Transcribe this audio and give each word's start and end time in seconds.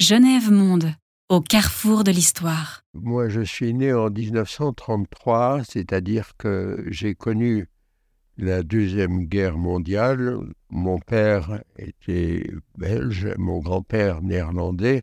Genève 0.00 0.50
Monde, 0.50 0.94
au 1.28 1.42
carrefour 1.42 2.04
de 2.04 2.10
l'histoire. 2.10 2.80
Moi, 2.94 3.28
je 3.28 3.42
suis 3.42 3.74
né 3.74 3.92
en 3.92 4.08
1933, 4.08 5.62
c'est-à-dire 5.62 6.30
que 6.38 6.86
j'ai 6.88 7.14
connu 7.14 7.68
la 8.38 8.62
Deuxième 8.62 9.26
Guerre 9.26 9.58
mondiale. 9.58 10.38
Mon 10.70 11.00
père 11.00 11.62
était 11.76 12.50
belge, 12.78 13.28
mon 13.36 13.58
grand-père 13.58 14.22
néerlandais, 14.22 15.02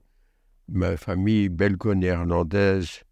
ma 0.68 0.98
famille 0.98 1.50
belgo-néerlandaise 1.50 3.04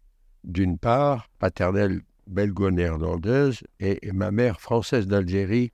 d'une 0.42 0.78
part, 0.78 1.28
paternelle 1.38 2.00
belgo-néerlandaise, 2.26 3.62
et, 3.78 4.00
ma 4.12 4.32
mère 4.32 4.60
française 4.60 5.06
d'Algérie. 5.06 5.70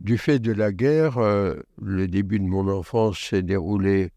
Du 0.00 0.18
fait 0.18 0.38
de 0.38 0.52
la 0.52 0.70
guerre, 0.70 1.16
euh, 1.16 1.54
le 1.80 2.08
début 2.08 2.40
de 2.40 2.44
mon 2.44 2.68
enfance 2.68 3.18
s'est 3.18 3.42
déroulé 3.42 4.10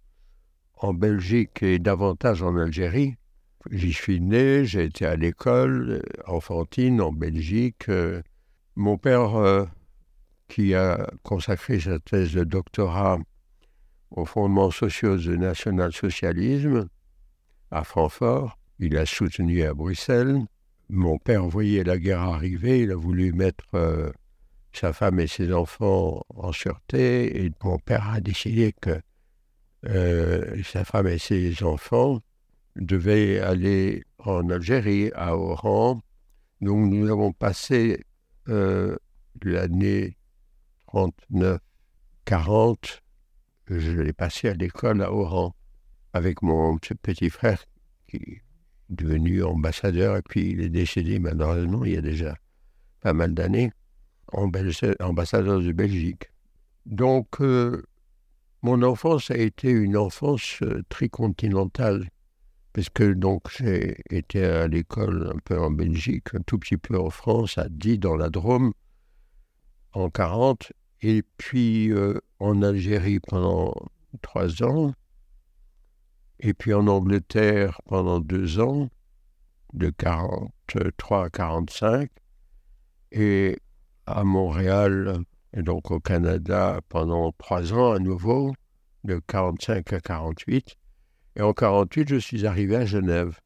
en 0.83 0.93
Belgique 0.93 1.63
et 1.63 1.79
davantage 1.79 2.43
en 2.43 2.57
Algérie. 2.57 3.15
J'y 3.71 3.93
suis 3.93 4.19
né, 4.19 4.65
j'ai 4.65 4.83
été 4.83 5.05
à 5.05 5.15
l'école 5.15 5.91
euh, 5.91 6.01
enfantine 6.27 6.99
en 6.99 7.13
Belgique. 7.13 7.87
Euh, 7.87 8.21
mon 8.75 8.97
père, 8.97 9.35
euh, 9.35 9.63
qui 10.49 10.75
a 10.75 11.09
consacré 11.23 11.79
sa 11.79 11.99
thèse 11.99 12.33
de 12.33 12.43
doctorat 12.43 13.17
aux 14.11 14.25
fondements 14.25 14.71
sociaux 14.71 15.15
du 15.15 15.37
national-socialisme 15.37 16.89
à 17.71 17.85
Francfort, 17.85 18.59
il 18.79 18.97
a 18.97 19.05
soutenu 19.05 19.63
à 19.63 19.73
Bruxelles. 19.73 20.41
Mon 20.89 21.17
père 21.17 21.47
voyait 21.47 21.85
la 21.85 21.97
guerre 21.97 22.19
arriver, 22.19 22.81
il 22.81 22.91
a 22.91 22.95
voulu 22.95 23.31
mettre 23.31 24.13
sa 24.73 24.91
femme 24.91 25.21
et 25.21 25.27
ses 25.27 25.53
enfants 25.53 26.23
en 26.35 26.51
sûreté, 26.51 27.45
et 27.45 27.51
mon 27.63 27.79
père 27.79 28.09
a 28.09 28.19
décidé 28.19 28.73
que 28.79 28.99
sa 29.85 30.85
femme 30.85 31.07
et 31.07 31.17
ses 31.17 31.63
enfants 31.63 32.21
devaient 32.75 33.39
aller 33.39 34.03
en 34.19 34.49
Algérie, 34.49 35.11
à 35.13 35.37
Oran. 35.37 36.01
Donc 36.61 36.91
nous 36.91 37.09
avons 37.11 37.33
passé 37.33 38.03
euh, 38.49 38.95
l'année 39.41 40.17
39-40, 40.93 41.59
je 43.67 44.01
l'ai 44.01 44.13
passé 44.13 44.49
à 44.49 44.53
l'école 44.53 45.01
à 45.01 45.11
Oran 45.11 45.55
avec 46.13 46.41
mon 46.41 46.77
petit 46.77 47.29
frère 47.29 47.63
qui 48.07 48.17
est 48.17 48.41
devenu 48.89 49.43
ambassadeur 49.43 50.17
et 50.17 50.21
puis 50.21 50.51
il 50.51 50.61
est 50.61 50.69
décédé 50.69 51.17
malheureusement 51.17 51.83
il 51.85 51.93
y 51.93 51.97
a 51.97 52.01
déjà 52.01 52.35
pas 53.01 53.13
mal 53.13 53.33
d'années, 53.33 53.71
ambassadeur 54.31 55.61
de 55.61 55.71
Belgique. 55.71 56.29
Donc 56.85 57.41
euh, 57.41 57.83
mon 58.63 58.81
enfance 58.81 59.29
a 59.29 59.35
été 59.35 59.69
une 59.69 59.97
enfance 59.97 60.59
euh, 60.61 60.83
tricontinentale, 60.87 62.07
parce 62.71 62.89
que 62.89 63.11
donc 63.11 63.51
j'ai 63.57 63.97
été 64.09 64.45
à 64.45 64.69
l'école 64.69 65.31
un 65.35 65.39
peu 65.43 65.59
en 65.59 65.69
Belgique, 65.69 66.33
un 66.33 66.39
tout 66.39 66.57
petit 66.57 66.77
peu 66.77 66.97
en 66.97 67.09
France, 67.09 67.57
à 67.57 67.67
Die 67.67 67.99
dans 67.99 68.15
la 68.15 68.29
Drôme, 68.29 68.71
en 69.91 70.09
40, 70.09 70.71
et 71.01 71.23
puis 71.37 71.91
euh, 71.91 72.17
en 72.39 72.61
Algérie 72.61 73.19
pendant 73.19 73.73
trois 74.21 74.63
ans, 74.63 74.93
et 76.39 76.53
puis 76.53 76.73
en 76.73 76.87
Angleterre 76.87 77.81
pendant 77.85 78.21
deux 78.21 78.61
ans, 78.61 78.89
de 79.73 79.89
43 79.89 81.25
à 81.25 81.29
45, 81.29 82.09
et 83.11 83.59
à 84.05 84.23
Montréal 84.23 85.25
et 85.55 85.61
donc 85.61 85.91
au 85.91 85.99
Canada 85.99 86.81
pendant 86.89 87.31
trois 87.33 87.73
ans 87.73 87.91
à 87.91 87.99
nouveau, 87.99 88.53
de 89.03 89.19
45 89.27 89.93
à 89.93 89.99
48. 89.99 90.75
Et 91.35 91.41
en 91.41 91.53
48, 91.53 92.09
je 92.09 92.15
suis 92.17 92.45
arrivé 92.45 92.75
à 92.75 92.85
Genève. 92.85 93.39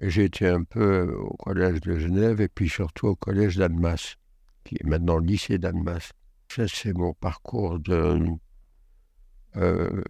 J'ai 0.00 0.24
été 0.24 0.46
un 0.46 0.62
peu 0.62 1.12
au 1.12 1.36
collège 1.36 1.80
de 1.80 1.98
Genève 1.98 2.40
et 2.40 2.48
puis 2.48 2.68
surtout 2.68 3.08
au 3.08 3.16
collège 3.16 3.56
d'Annemasse, 3.56 4.16
qui 4.64 4.76
est 4.76 4.86
maintenant 4.86 5.18
le 5.18 5.26
lycée 5.26 5.58
d'Annemasse. 5.58 6.12
Ça, 6.48 6.66
c'est 6.68 6.92
mon 6.92 7.12
parcours 7.14 7.78
de, 7.78 8.20
euh, 9.56 10.02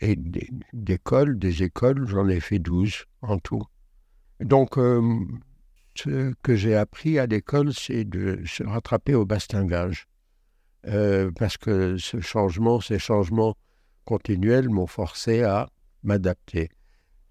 et 0.00 0.16
d'école, 0.72 1.38
des 1.38 1.62
écoles, 1.62 2.06
j'en 2.06 2.28
ai 2.28 2.40
fait 2.40 2.58
12 2.58 3.04
en 3.22 3.38
tout. 3.38 3.62
Donc, 4.40 4.78
euh, 4.78 5.20
que 5.94 6.56
j'ai 6.56 6.74
appris 6.74 7.18
à 7.18 7.26
l'école, 7.26 7.72
c'est 7.72 8.04
de 8.04 8.40
se 8.46 8.62
rattraper 8.62 9.14
au 9.14 9.24
bastingage. 9.24 10.06
Euh, 10.88 11.30
parce 11.38 11.56
que 11.56 11.96
ce 11.96 12.20
changement, 12.20 12.80
ces 12.80 12.98
changements 12.98 13.56
continuels 14.04 14.68
m'ont 14.68 14.88
forcé 14.88 15.42
à 15.42 15.68
m'adapter. 16.02 16.70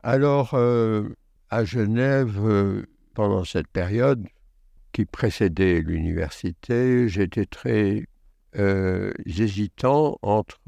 Alors, 0.03 0.53
euh, 0.53 1.09
à 1.49 1.66
Genève, 1.66 2.39
euh, 2.39 2.85
pendant 3.13 3.44
cette 3.44 3.67
période 3.67 4.25
qui 4.93 5.05
précédait 5.05 5.81
l'université, 5.81 7.09
j'étais 7.09 7.45
très 7.45 8.05
hésitant 9.25 10.17
entre 10.22 10.59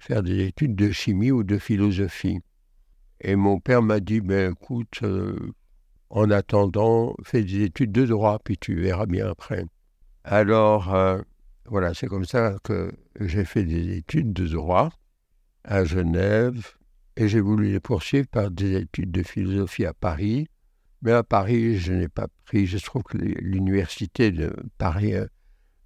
faire 0.00 0.22
des 0.24 0.46
études 0.46 0.74
de 0.74 0.90
chimie 0.90 1.30
ou 1.30 1.44
de 1.44 1.56
philosophie. 1.58 2.40
Et 3.20 3.36
mon 3.36 3.60
père 3.60 3.82
m'a 3.82 4.00
dit, 4.00 4.20
ben, 4.20 4.50
écoute, 4.50 5.02
en 6.12 6.30
attendant, 6.30 7.16
fais 7.24 7.42
des 7.42 7.62
études 7.62 7.90
de 7.90 8.04
droit, 8.04 8.38
puis 8.38 8.56
tu 8.58 8.80
verras 8.80 9.06
bien 9.06 9.30
après. 9.30 9.64
Alors, 10.24 10.94
euh, 10.94 11.20
voilà, 11.66 11.94
c'est 11.94 12.06
comme 12.06 12.26
ça 12.26 12.56
que 12.62 12.92
j'ai 13.18 13.46
fait 13.46 13.64
des 13.64 13.96
études 13.96 14.34
de 14.34 14.46
droit 14.46 14.90
à 15.64 15.84
Genève, 15.84 16.74
et 17.16 17.28
j'ai 17.28 17.40
voulu 17.40 17.72
les 17.72 17.80
poursuivre 17.80 18.28
par 18.28 18.50
des 18.50 18.76
études 18.76 19.10
de 19.10 19.22
philosophie 19.22 19.86
à 19.86 19.94
Paris. 19.94 20.48
Mais 21.00 21.12
à 21.12 21.22
Paris, 21.22 21.78
je 21.78 21.94
n'ai 21.94 22.08
pas 22.08 22.26
pris, 22.44 22.66
je 22.66 22.76
trouve 22.78 23.04
que 23.04 23.16
l'université 23.16 24.32
de 24.32 24.54
Paris, 24.76 25.14
euh, 25.14 25.24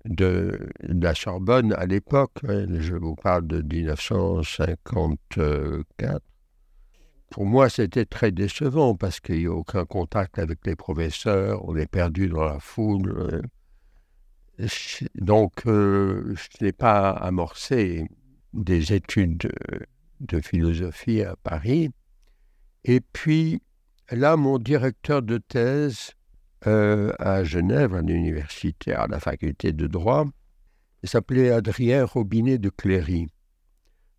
de, 0.04 0.58
la 0.82 1.14
Sorbonne 1.14 1.72
à 1.74 1.86
l'époque, 1.86 2.38
hein, 2.48 2.66
je 2.80 2.96
vous 2.96 3.14
parle 3.14 3.46
de 3.46 3.62
1954, 3.62 6.20
pour 7.30 7.44
moi, 7.44 7.68
c'était 7.68 8.04
très 8.04 8.30
décevant 8.30 8.94
parce 8.94 9.20
qu'il 9.20 9.38
n'y 9.38 9.46
a 9.46 9.52
aucun 9.52 9.84
contact 9.84 10.38
avec 10.38 10.64
les 10.66 10.76
professeurs, 10.76 11.66
on 11.68 11.76
est 11.76 11.90
perdu 11.90 12.28
dans 12.28 12.44
la 12.44 12.60
foule. 12.60 13.42
Euh. 14.60 14.66
Donc, 15.16 15.66
euh, 15.66 16.34
je 16.34 16.64
n'ai 16.64 16.72
pas 16.72 17.10
amorcé 17.10 18.08
des 18.54 18.94
études 18.94 19.50
de, 20.20 20.40
philosophie 20.40 21.22
à 21.22 21.36
Paris. 21.36 21.90
Et 22.84 23.00
puis, 23.00 23.60
là, 24.10 24.36
mon 24.36 24.58
directeur 24.58 25.20
de 25.20 25.38
thèse 25.38 26.12
euh, 26.66 27.12
à 27.18 27.44
Genève, 27.44 27.94
à 27.94 28.00
l'université, 28.00 28.92
à 28.92 29.06
la 29.08 29.20
faculté 29.20 29.72
de 29.72 29.86
droit, 29.86 30.24
s'appelait 31.04 31.50
Adrien 31.50 32.04
Robinet 32.04 32.58
de 32.58 32.70
Cléry. 32.70 33.28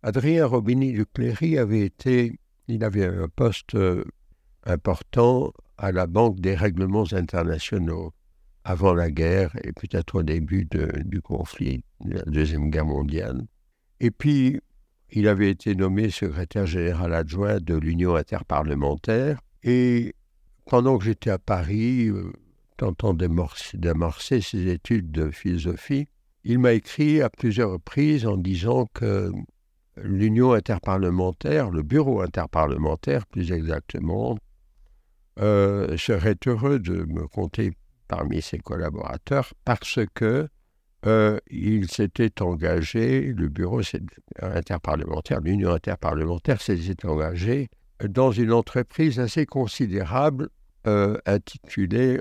Adrien 0.02 0.46
Robinet 0.46 0.92
de 0.92 1.04
Cléry 1.04 1.58
avait 1.58 1.84
été 1.84 2.38
il 2.68 2.84
avait 2.84 3.06
un 3.06 3.28
poste 3.28 3.74
euh, 3.74 4.04
important 4.64 5.52
à 5.78 5.92
la 5.92 6.06
Banque 6.06 6.40
des 6.40 6.54
règlements 6.54 7.06
internationaux 7.12 8.12
avant 8.64 8.92
la 8.92 9.10
guerre 9.10 9.56
et 9.64 9.72
peut-être 9.72 10.16
au 10.16 10.22
début 10.22 10.68
du 11.04 11.22
conflit, 11.22 11.82
de 12.04 12.16
la 12.16 12.22
Deuxième 12.22 12.70
Guerre 12.70 12.84
mondiale. 12.84 13.46
Et 14.00 14.10
puis, 14.10 14.60
il 15.10 15.26
avait 15.26 15.50
été 15.50 15.74
nommé 15.74 16.10
secrétaire 16.10 16.66
général 16.66 17.14
adjoint 17.14 17.58
de 17.60 17.74
l'Union 17.74 18.14
interparlementaire. 18.14 19.40
Et 19.62 20.14
pendant 20.66 20.98
que 20.98 21.04
j'étais 21.04 21.30
à 21.30 21.38
Paris, 21.38 22.08
euh, 22.08 22.32
tentant 22.76 23.14
d'amorcer 23.14 24.40
ses 24.40 24.68
études 24.68 25.10
de 25.10 25.30
philosophie, 25.30 26.08
il 26.44 26.58
m'a 26.58 26.72
écrit 26.72 27.22
à 27.22 27.30
plusieurs 27.30 27.70
reprises 27.70 28.26
en 28.26 28.36
disant 28.36 28.86
que 28.92 29.32
l'Union 30.02 30.52
interparlementaire, 30.52 31.70
le 31.70 31.82
bureau 31.82 32.20
interparlementaire 32.20 33.26
plus 33.26 33.52
exactement, 33.52 34.38
euh, 35.40 35.96
serait 35.96 36.36
heureux 36.46 36.80
de 36.80 37.04
me 37.04 37.28
compter 37.28 37.72
parmi 38.08 38.42
ses 38.42 38.58
collaborateurs 38.58 39.52
parce 39.64 40.00
que 40.14 40.48
euh, 41.06 41.38
s'était 41.88 42.42
engagé, 42.42 43.32
le 43.32 43.48
bureau 43.48 43.80
interparlementaire, 44.40 45.40
l'Union 45.40 45.70
interparlementaire 45.70 46.60
s'était 46.60 47.06
engagé 47.06 47.68
dans 48.04 48.32
une 48.32 48.52
entreprise 48.52 49.20
assez 49.20 49.46
considérable 49.46 50.48
euh, 50.86 51.18
intitulée 51.26 52.20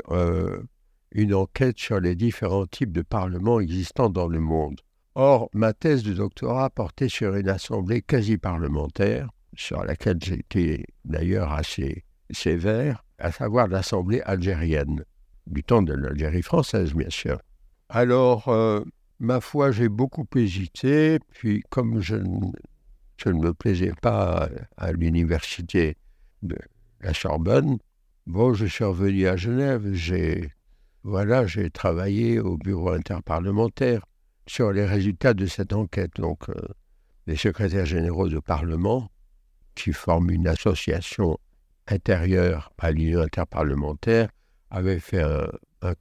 Une 1.12 1.34
enquête 1.34 1.80
sur 1.80 2.00
les 2.00 2.16
différents 2.16 2.68
types 2.68 2.92
de 2.92 3.02
parlements 3.02 3.60
existants 3.60 4.10
dans 4.10 4.28
le 4.28 4.40
monde. 4.40 4.80
Or, 5.20 5.50
ma 5.52 5.74
thèse 5.74 6.04
de 6.04 6.14
doctorat 6.14 6.70
portait 6.70 7.10
sur 7.10 7.34
une 7.34 7.50
assemblée 7.50 8.04
quasi-parlementaire, 8.04 9.32
sur 9.56 9.84
laquelle 9.84 10.20
j'étais 10.22 10.86
d'ailleurs 11.06 11.52
assez 11.54 12.04
sévère, 12.30 13.04
à 13.18 13.32
savoir 13.32 13.68
l'assemblée 13.68 14.22
algérienne, 14.22 15.04
du 15.48 15.64
temps 15.64 15.82
de 15.82 15.94
l'Algérie 15.94 16.44
française, 16.44 16.94
bien 16.94 17.10
sûr. 17.10 17.40
Alors, 17.90 18.50
euh, 18.50 18.82
ma 19.18 19.42
foi, 19.42 19.72
j'ai 19.72 19.90
beaucoup 19.90 20.28
hésité, 20.36 21.18
puis 21.32 21.64
comme 21.72 22.00
je 22.00 22.18
ne 22.18 23.34
me 23.34 23.54
plaisais 23.56 23.94
pas 24.00 24.48
à, 24.78 24.92
l'université 24.92 25.98
de 26.44 26.60
la 27.02 27.16
Sorbonne. 27.16 27.80
Bon, 28.28 28.54
je 28.54 28.68
suis 28.68 28.84
revenu 28.84 29.26
à 29.26 29.36
Genève. 29.36 29.84
Voilà, 31.02 31.48
j'ai 31.48 31.72
travaillé 31.72 32.40
au 32.40 32.56
bureau 32.56 32.92
interparlementaire 32.92 34.02
sur 34.48 34.72
les 34.72 34.86
résultats 34.86 35.34
de 35.34 35.46
cette 35.46 35.74
enquête. 35.74 36.16
Donc, 36.16 36.50
euh, 36.50 36.54
les 37.28 37.36
secrétaires 37.36 37.86
généraux 37.86 38.30
de 38.30 38.40
Parlement, 38.40 39.12
qui 39.76 39.94
forment 39.94 40.32
une 40.32 40.48
association 40.48 41.38
intérieure 41.88 42.72
à 42.78 42.92
l'Union 42.92 43.22
interparlementaire, 43.22 44.30
avaient 44.72 45.00
fait 45.00 45.22
un, 45.22 45.48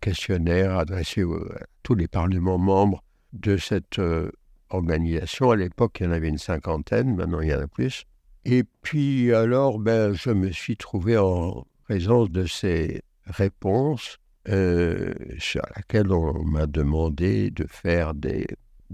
questionnaire 0.00 0.78
adressé 0.78 1.22
à 1.22 1.64
tous 1.82 1.94
les 1.94 2.08
parlements 2.08 2.58
membres 2.58 3.04
de 3.34 3.56
cette 3.56 3.98
euh, 3.98 4.30
organisation. 4.70 5.50
À 5.50 5.56
l'époque, 5.56 5.98
il 6.00 6.04
y 6.04 6.06
en 6.08 6.12
avait 6.12 6.28
une 6.28 6.38
cinquantaine, 6.38 7.14
maintenant 7.14 7.40
il 7.40 7.50
y 7.50 7.54
en 7.54 7.60
a 7.60 7.66
plus. 7.66 8.04
Et 8.44 8.64
puis 8.82 9.34
alors, 9.34 9.78
ben, 9.78 10.12
je 10.14 10.30
me 10.30 10.50
suis 10.50 10.76
trouvé 10.76 11.18
en 11.18 11.66
présence 11.84 12.30
de 12.30 12.46
ces 12.46 13.02
réponses 13.26 14.18
euh, 14.48 15.12
sur 15.38 15.62
laquelle 15.74 16.12
on 16.12 16.44
m'a 16.44 16.66
demandé 16.66 17.50
de 17.50 17.66
faire 17.68 18.14
des, 18.14 18.46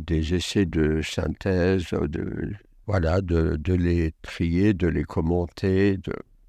essais 0.08 0.66
de 0.66 1.02
synthèse, 1.02 1.90
de, 1.90 2.52
voilà, 2.86 3.20
de, 3.20 3.58
les 3.74 4.12
trier, 4.22 4.72
de 4.72 4.86
les 4.86 5.04
commenter, 5.04 5.98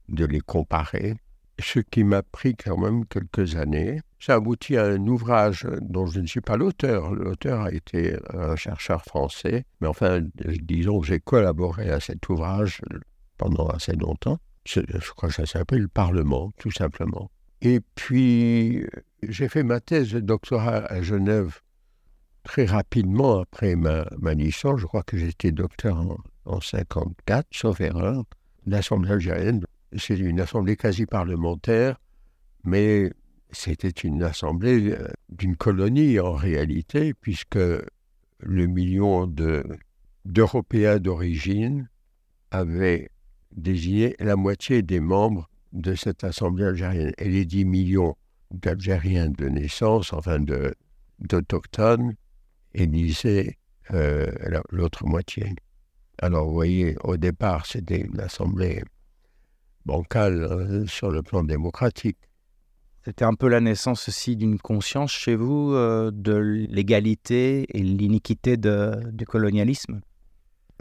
de, 0.10 0.26
les 0.26 0.40
comparer. 0.40 1.16
Ce 1.60 1.80
qui 1.80 2.04
m'a 2.04 2.24
pris 2.24 2.56
quand 2.56 2.78
même 2.78 3.06
quelques 3.06 3.56
années. 3.56 4.00
Ça 4.20 4.36
aboutit 4.36 4.78
à 4.78 4.86
un 4.86 5.06
ouvrage 5.08 5.68
dont 5.82 6.06
je 6.06 6.22
ne 6.22 6.26
suis 6.26 6.42
pas 6.42 6.56
l'auteur. 6.56 7.14
L'auteur 7.14 7.62
a 7.62 7.72
été 7.72 8.16
un 8.34 8.56
chercheur 8.56 9.04
français, 9.04 9.66
mais 9.82 9.88
enfin, 9.88 10.22
disons 10.62 11.02
que 11.02 11.08
j'ai 11.08 11.20
collaboré 11.20 11.90
à 11.90 12.00
cet 12.00 12.28
ouvrage 12.30 12.82
pendant 13.38 13.68
assez 13.68 13.94
longtemps. 13.94 14.40
Je 14.66 15.12
crois 15.12 15.30
que 15.30 15.36
ça 15.36 15.46
s'appelle 15.46 15.82
le 15.82 15.88
Parlement, 15.90 16.54
tout 16.58 16.72
simplement. 16.72 17.30
Et 17.64 17.80
puis, 17.96 18.86
j'ai 19.24 19.48
fait 19.48 19.64
ma 19.64 19.80
thèse 19.80 20.12
de 20.12 20.20
doctorat 20.20 20.86
à 20.92 21.02
Genève 21.02 21.62
très 22.44 22.66
rapidement 22.66 23.40
après 23.40 23.78
ma, 23.78 24.06
ma 24.20 24.34
licence. 24.34 24.82
Je 24.82 24.86
crois 24.86 25.04
que 25.04 25.18
j'étais 25.18 25.54
docteur 25.54 25.98
en, 25.98 26.18
en 26.44 26.60
54, 26.60 27.48
sauf 27.52 27.80
erreur. 27.80 28.26
L'Assemblée 28.66 29.12
algérienne, 29.12 29.66
c'est 29.96 30.20
une 30.20 30.42
assemblée 30.42 30.76
quasi 30.76 31.06
parlementaire, 31.06 32.02
mais 32.66 33.14
c'était 33.52 33.88
une 33.90 34.24
assemblée 34.24 34.92
euh, 34.92 35.08
d'une 35.30 35.56
colonie 35.56 36.20
en 36.20 36.34
réalité, 36.34 37.14
puisque 37.14 37.56
le 37.56 38.68
million 38.68 39.26
d'Européens 40.26 41.00
d'origine 41.00 41.88
avait 42.52 43.10
désigné 43.56 44.18
la 44.20 44.36
moitié 44.36 44.82
des 44.82 45.00
membres 45.00 45.50
de 45.74 45.96
cette 45.96 46.24
Assemblée 46.24 46.66
algérienne. 46.66 47.12
Et 47.18 47.30
les 47.30 47.46
10 47.46 47.66
millions 47.66 48.16
d'Algériens 48.52 49.30
de 49.30 49.50
naissance, 49.50 50.14
enfin 50.14 50.40
d'autochtones, 51.20 52.14
élisaient 52.74 53.58
euh, 53.92 54.32
l'autre 54.70 55.06
moitié. 55.06 55.54
Alors 56.20 56.48
vous 56.48 56.54
voyez, 56.54 56.96
au 57.04 57.18
départ, 57.18 57.66
c'était 57.66 58.00
une 58.00 58.20
assemblée 58.20 58.84
bancale 59.86 60.48
hein, 60.50 60.86
sur 60.88 61.12
le 61.12 61.22
plan 61.22 61.44
démocratique. 61.44 62.18
C'était 63.04 63.26
un 63.26 63.34
peu 63.34 63.50
la 63.50 63.60
naissance 63.60 64.08
aussi 64.08 64.38
d'une 64.38 64.58
conscience 64.58 65.12
chez 65.12 65.36
vous 65.36 65.74
euh, 65.74 66.10
de 66.14 66.36
l'égalité 66.36 67.66
et 67.78 67.84
l'iniquité 67.84 68.56
du 68.56 69.26
colonialisme? 69.26 70.00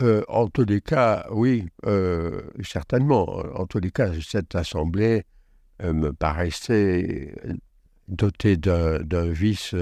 Euh, 0.00 0.22
en 0.28 0.48
tous 0.48 0.64
les 0.64 0.80
cas, 0.80 1.26
oui, 1.30 1.66
euh, 1.86 2.42
certainement. 2.62 3.24
En 3.54 3.66
tous 3.66 3.78
les 3.78 3.90
cas, 3.90 4.10
cette 4.20 4.54
assemblée 4.54 5.24
euh, 5.82 5.92
me 5.92 6.12
paraissait 6.12 7.34
dotée 8.08 8.56
d'un 8.56 9.30
vice 9.30 9.74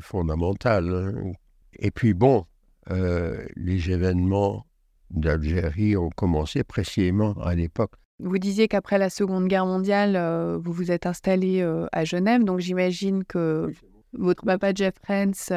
fondamental. 0.00 0.88
Hein. 0.88 1.32
Et 1.78 1.90
puis 1.90 2.14
bon, 2.14 2.44
les 2.90 3.90
événements 3.90 4.66
d'Algérie 5.10 5.96
ont 5.96 6.10
commencé 6.10 6.64
précisément 6.64 7.34
à 7.34 7.54
l'époque. 7.54 7.92
Vous 8.18 8.38
disiez 8.38 8.66
qu'après 8.66 8.98
la 8.98 9.10
Seconde 9.10 9.46
Guerre 9.46 9.66
mondiale, 9.66 10.18
vous 10.58 10.72
vous 10.72 10.90
êtes 10.90 11.06
installé 11.06 11.62
à 11.92 12.04
Genève, 12.04 12.42
donc 12.42 12.58
j'imagine 12.58 13.24
que 13.24 13.72
votre 14.12 14.44
papa 14.44 14.72
Jeff 14.74 14.94
Rens 15.06 15.52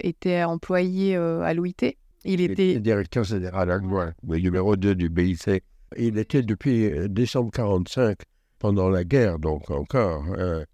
était 0.00 0.44
employé 0.44 1.16
à 1.16 1.52
l'OIT. 1.54 1.96
Il 2.24 2.40
était 2.40 2.78
directeur 2.78 3.24
général 3.24 3.70
adjoint, 3.70 4.12
le 4.28 4.38
numéro 4.38 4.76
2 4.76 4.94
du 4.94 5.08
BIC. 5.08 5.62
Il 5.98 6.18
était 6.18 6.42
depuis 6.42 6.86
euh, 6.86 7.08
décembre 7.08 7.46
1945, 7.46 8.18
pendant 8.58 8.88
la 8.88 9.04
guerre, 9.04 9.38
donc 9.38 9.70
encore. 9.70 10.24
Hein. 10.38 10.64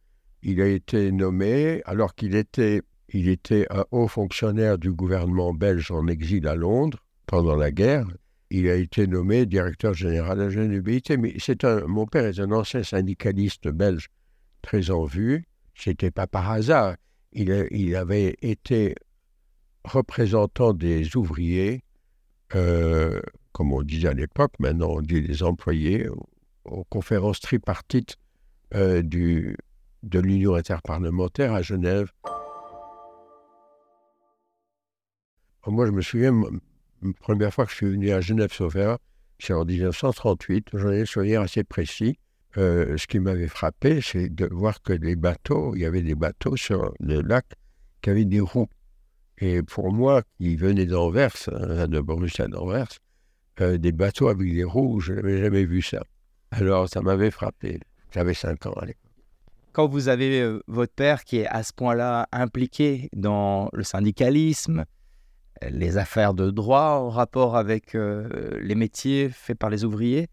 il 0.42 0.60
a 0.60 0.66
été 0.66 1.10
nommé, 1.10 1.80
alors 1.86 2.14
qu'il 2.14 2.34
était, 2.34 2.82
il 3.08 3.28
était 3.28 3.66
un 3.70 3.84
haut 3.90 4.08
fonctionnaire 4.08 4.78
du 4.78 4.92
gouvernement 4.92 5.54
belge 5.54 5.90
en 5.90 6.06
exil 6.06 6.46
à 6.46 6.54
Londres 6.54 6.98
pendant 7.26 7.56
la 7.56 7.70
guerre. 7.70 8.06
Il 8.50 8.68
a 8.68 8.74
été 8.74 9.06
nommé 9.06 9.46
directeur 9.46 9.94
général 9.94 10.40
adjoint 10.40 10.66
du 10.66 10.82
BIT. 10.82 11.16
Mais 11.18 11.34
c'est 11.38 11.64
un, 11.64 11.86
mon 11.86 12.06
père 12.06 12.26
est 12.26 12.40
un 12.40 12.52
ancien 12.52 12.82
syndicaliste 12.82 13.68
belge 13.68 14.08
très 14.62 14.90
en 14.90 15.04
vue. 15.04 15.44
C'était 15.74 16.10
pas 16.10 16.26
par 16.26 16.50
hasard. 16.50 16.96
Il, 17.32 17.68
il 17.70 17.94
avait 17.96 18.36
été 18.40 18.94
représentant 19.88 20.72
des 20.72 21.16
ouvriers, 21.16 21.82
euh, 22.54 23.20
comme 23.52 23.72
on 23.72 23.82
disait 23.82 24.08
à 24.08 24.14
l'époque, 24.14 24.52
maintenant 24.58 24.88
on 24.90 25.00
dit 25.00 25.20
les 25.20 25.42
employés, 25.42 26.08
aux, 26.64 26.84
conférences 26.90 27.40
tripartites 27.40 28.16
euh, 28.74 29.02
de 29.02 30.18
l'Union 30.20 30.54
interparlementaire 30.54 31.54
à 31.54 31.62
Genève. 31.62 32.12
Moi, 35.66 35.86
je 35.86 35.90
me 35.90 36.00
souviens, 36.00 36.32
la 37.02 37.12
première 37.20 37.52
fois 37.52 37.66
que 37.66 37.70
je 37.72 37.76
suis 37.76 37.90
venu 37.90 38.10
à 38.10 38.20
Genève-Sauveur, 38.20 38.98
c'est 39.38 39.52
en 39.52 39.64
1938, 39.64 40.68
j'en 40.72 40.90
ai 40.90 41.04
souvenir 41.04 41.42
assez 41.42 41.62
précis. 41.62 42.18
Euh, 42.56 42.96
ce 42.96 43.06
qui 43.06 43.18
m'avait 43.18 43.48
frappé, 43.48 44.00
c'est 44.00 44.34
de 44.34 44.48
voir 44.50 44.82
que 44.82 44.92
les 44.92 45.14
bateaux, 45.14 45.74
il 45.74 45.82
y 45.82 45.84
avait 45.84 46.02
des 46.02 46.14
bateaux 46.14 46.56
sur 46.56 46.92
le 46.98 47.20
lac 47.20 47.44
qui 48.02 48.10
avaient 48.10 48.24
des 48.24 48.40
roues. 48.40 48.68
Et 49.40 49.62
pour 49.62 49.92
moi, 49.92 50.22
qui 50.38 50.56
venais 50.56 50.86
d'Anvers, 50.86 51.34
hein, 51.52 51.86
de 51.86 52.00
Bruxelles 52.00 52.50
d'Anvers, 52.50 52.88
euh, 53.60 53.78
des 53.78 53.92
bateaux 53.92 54.28
avec 54.28 54.52
des 54.52 54.64
roues, 54.64 55.00
je 55.00 55.12
n'avais 55.12 55.40
jamais 55.40 55.64
vu 55.64 55.82
ça. 55.82 56.02
Alors 56.50 56.88
ça 56.88 57.00
m'avait 57.00 57.30
frappé. 57.30 57.80
J'avais 58.12 58.34
5 58.34 58.66
ans 58.66 58.72
à 58.72 58.86
l'époque. 58.86 59.02
Quand 59.72 59.86
vous 59.86 60.08
avez 60.08 60.40
euh, 60.40 60.60
votre 60.66 60.92
père 60.92 61.24
qui 61.24 61.38
est 61.38 61.46
à 61.46 61.62
ce 61.62 61.72
point-là 61.72 62.26
impliqué 62.32 63.08
dans 63.12 63.68
le 63.72 63.84
syndicalisme, 63.84 64.84
les 65.68 65.98
affaires 65.98 66.34
de 66.34 66.50
droit 66.50 67.00
en 67.02 67.10
rapport 67.10 67.56
avec 67.56 67.94
euh, 67.94 68.58
les 68.60 68.74
métiers 68.74 69.28
faits 69.28 69.58
par 69.58 69.70
les 69.70 69.84
ouvriers, 69.84 70.28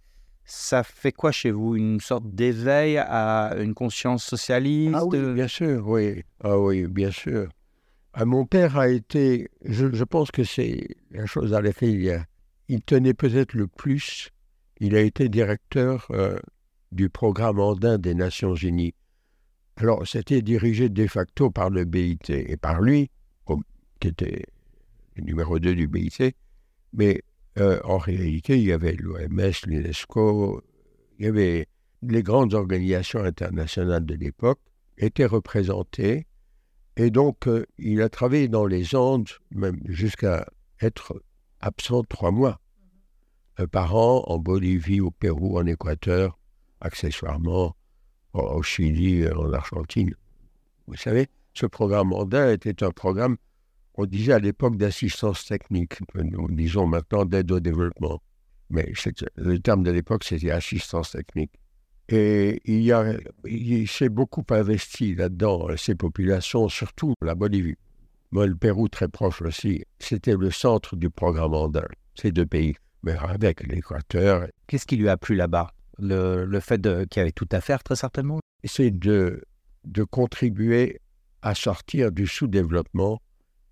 ça 0.46 0.84
fait 0.84 1.12
quoi 1.12 1.32
chez 1.32 1.52
vous? 1.52 1.76
Une 1.76 2.00
sorte 2.00 2.28
d'éveil 2.28 2.98
à 2.98 3.56
une 3.60 3.74
conscience 3.74 4.24
socialiste? 4.24 4.96
Ah 4.96 5.06
oui, 5.06 5.34
bien 5.34 5.48
sûr, 5.48 5.88
oui. 5.88 6.24
Ah 6.44 6.60
oui, 6.60 6.88
bien 6.88 7.12
sûr. 7.12 7.50
Ah, 8.18 8.24
mon 8.24 8.46
père 8.46 8.78
a 8.78 8.88
été, 8.88 9.50
je, 9.66 10.04
pense 10.06 10.32
que 10.32 10.46
c'est 10.46 10.88
la 11.12 11.26
chose 11.26 11.54
à 11.54 11.60
laquelle 11.60 12.26
il, 12.70 12.82
tenait 12.82 13.14
peut-être 13.14 13.54
le 13.54 13.68
plus. 13.68 14.30
Il 14.80 14.96
a 14.96 15.02
été 15.02 15.28
directeur 15.28 16.08
euh, 16.12 16.40
du 16.94 17.10
programme 17.10 17.60
andin 17.60 17.98
des 17.98 18.16
Nations 18.16 18.56
Unies. 18.56 18.94
Alors, 19.76 20.08
c'était 20.08 20.42
dirigé 20.42 20.88
de 20.88 21.08
facto 21.08 21.52
par 21.52 21.70
le 21.70 21.84
BIT 21.84 22.30
et 22.30 22.56
par 22.56 22.82
lui, 22.82 23.12
qui 24.00 24.08
était 24.08 24.46
le 25.18 25.24
numéro 25.24 25.60
2 25.60 25.76
du 25.76 25.90
BIT, 25.90 26.36
mais 26.94 27.22
euh, 27.58 27.82
en 27.84 27.98
réalité, 27.98 28.58
il 28.58 28.64
y 28.64 28.72
avait 28.72 28.94
l'OMS, 28.94 29.52
l'UNESCO, 29.68 30.64
il 31.20 31.26
y 31.26 31.28
avait 31.28 31.68
les 32.02 32.24
grandes 32.24 32.54
organisations 32.54 33.26
internationales 33.26 34.06
de 34.06 34.16
l'époque 34.16 34.62
étaient 34.98 35.26
représentées 35.26 36.28
et 36.98 37.10
donc, 37.10 37.48
euh, 37.48 37.66
il 37.78 38.02
a 38.02 38.10
travaillé 38.10 38.48
dans 38.48 38.66
les 38.66 38.96
Andes, 38.96 39.30
même 39.52 39.80
jusqu'à 39.86 40.48
être 40.82 41.22
absent 41.60 42.04
trois 42.04 42.32
mois 42.32 42.62
euh, 43.60 43.68
par 43.68 43.96
an, 43.96 44.24
en 44.28 44.40
Bolivie, 44.40 45.02
au 45.02 45.12
Pérou, 45.12 45.58
en 45.58 45.66
Équateur, 45.66 46.38
accessoirement 46.80 47.76
au 48.34 48.62
Chili, 48.64 49.24
euh, 49.24 49.36
en 49.36 49.52
Argentine. 49.52 50.14
Vous 50.88 50.96
savez, 50.96 51.28
ce 51.54 51.66
programme 51.66 52.14
andin 52.14 52.52
était 52.52 52.84
un 52.84 52.92
programme, 52.92 53.38
on 53.96 54.06
disait 54.06 54.34
à 54.34 54.40
l'époque 54.40 54.78
d'assistance 54.78 55.46
technique, 55.46 56.00
nous 56.16 56.48
disons 56.50 56.86
maintenant 56.86 57.26
d'aide 57.26 57.52
au 57.52 57.60
développement. 57.60 58.22
Mais 58.70 58.92
le 59.36 59.58
terme 59.60 59.84
de 59.84 59.92
l'époque, 59.92 60.24
c'était 60.24 60.52
assistance 60.52 61.12
technique. 61.12 61.52
Et 62.10 62.62
il, 62.66 62.82
y 62.82 62.92
a, 62.92 63.14
il 63.46 63.88
s'est 63.88 64.10
beaucoup 64.10 64.46
investi 64.50 65.16
là-dedans, 65.16 65.70
euh, 65.70 65.78
ces 65.78 65.96
populations, 65.96 66.70
surtout 66.70 67.14
la 67.22 67.34
Bolivie. 67.34 67.76
Moi, 68.32 68.46
le 68.48 68.56
Pérou, 68.56 68.88
très 68.90 69.08
proche 69.08 69.42
aussi, 69.42 69.84
c'était 69.98 70.36
le 70.36 70.52
centre 70.52 70.96
du 70.96 71.10
programme 71.10 71.54
andin, 71.54 71.86
ces 72.16 72.32
deux 72.32 72.46
pays. 72.46 72.76
mais 73.04 73.16
avec 73.18 73.64
l'Équateur. 73.64 74.48
Qu'est-ce 74.68 74.86
qui 74.86 74.98
lui 74.98 75.10
a 75.10 75.18
plu 75.18 75.36
là-bas? 75.36 75.72
Le, 75.98 76.46
le, 76.46 76.60
fait 76.60 76.82
qu'il 76.82 77.20
y 77.20 77.22
avait 77.22 77.32
tout 77.32 77.48
à 77.52 77.62
faire, 77.62 77.82
très 77.82 77.96
certainement? 77.96 78.40
C'est 78.64 78.92
de, 78.92 79.44
de 79.86 80.04
contribuer 80.04 81.00
à 81.42 81.56
sortir 81.56 82.12
du 82.12 82.28
sous-développement 82.28 83.22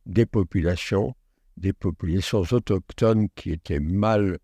des 0.06 0.26
populations, 0.26 1.16
des 1.58 1.74
populations 1.74 2.42
autochtones 2.42 3.28
qui 3.36 3.52
étaient 3.52 3.80
mal 3.80 4.38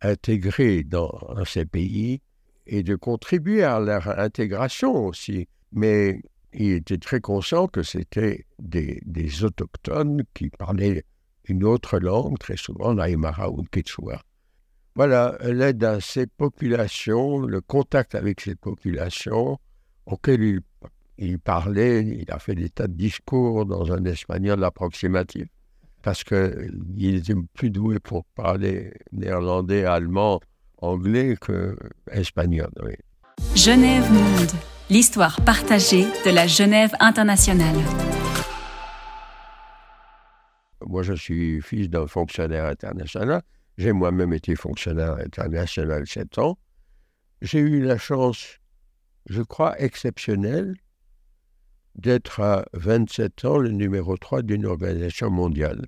intégrées 0.00 0.82
dans, 0.82 1.12
ces 1.44 1.64
pays 1.64 2.20
et 2.66 2.82
de 2.82 2.94
contribuer 2.96 3.62
à 3.62 3.80
leur 3.80 4.18
intégration 4.18 5.06
aussi. 5.06 5.48
Mais 5.72 6.20
il 6.52 6.72
était 6.72 6.98
très 6.98 7.20
conscient 7.20 7.66
que 7.66 7.82
c'était 7.82 8.46
des, 8.58 9.00
autochtones 9.44 10.22
qui 10.34 10.50
parlaient 10.50 11.04
une 11.44 11.64
autre 11.64 11.98
langue, 11.98 12.38
très 12.38 12.56
souvent 12.56 12.92
l'aymara 12.94 13.50
ou 13.50 13.62
le 13.62 13.68
quechua. 13.68 14.22
Voilà, 14.94 15.38
l'aide 15.42 15.82
à 15.84 16.00
ces 16.00 16.26
populations, 16.26 17.40
le 17.40 17.60
contact 17.62 18.14
avec 18.14 18.40
ces 18.40 18.54
populations 18.54 19.58
auxquelles 20.04 20.42
il 20.42 20.60
il 21.18 21.38
parlait, 21.38 22.02
il 22.02 22.30
a 22.30 22.38
fait 22.38 22.54
des 22.54 22.68
tas 22.68 22.88
de 22.88 22.94
discours 22.94 23.66
dans 23.66 23.92
un 23.92 24.04
espagnol 24.04 24.62
approximatif, 24.64 25.46
parce 26.02 26.24
qu'il 26.24 27.16
était 27.16 27.34
plus 27.54 27.70
doué 27.70 27.98
pour 28.00 28.24
parler 28.34 28.92
néerlandais, 29.12 29.84
allemand, 29.84 30.40
anglais 30.82 31.36
que 31.40 31.76
espagnol. 32.10 32.70
Genève 33.54 34.10
Monde, 34.12 34.50
l'histoire 34.90 35.40
partagée 35.42 36.04
de 36.24 36.30
la 36.30 36.46
Genève 36.46 36.92
internationale. 37.00 37.76
Moi, 40.84 41.02
je 41.02 41.14
suis 41.14 41.62
fils 41.62 41.88
d'un 41.88 42.06
fonctionnaire 42.06 42.66
international. 42.66 43.42
J'ai 43.78 43.92
moi-même 43.92 44.32
été 44.32 44.56
fonctionnaire 44.56 45.12
international 45.12 46.06
sept 46.06 46.36
ans. 46.38 46.58
J'ai 47.40 47.60
eu 47.60 47.82
la 47.82 47.96
chance, 47.96 48.58
je 49.28 49.42
crois, 49.42 49.80
exceptionnelle 49.80 50.74
d'être 51.94 52.40
à 52.40 52.64
27 52.72 53.44
ans 53.44 53.58
le 53.58 53.70
numéro 53.70 54.16
3 54.16 54.42
d'une 54.42 54.66
organisation 54.66 55.30
mondiale. 55.30 55.86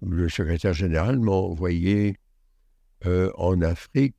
Le 0.00 0.28
secrétaire 0.28 0.72
général 0.72 1.18
m'a 1.18 1.32
envoyé 1.32 2.16
euh, 3.06 3.30
en 3.36 3.60
Afrique 3.62 4.14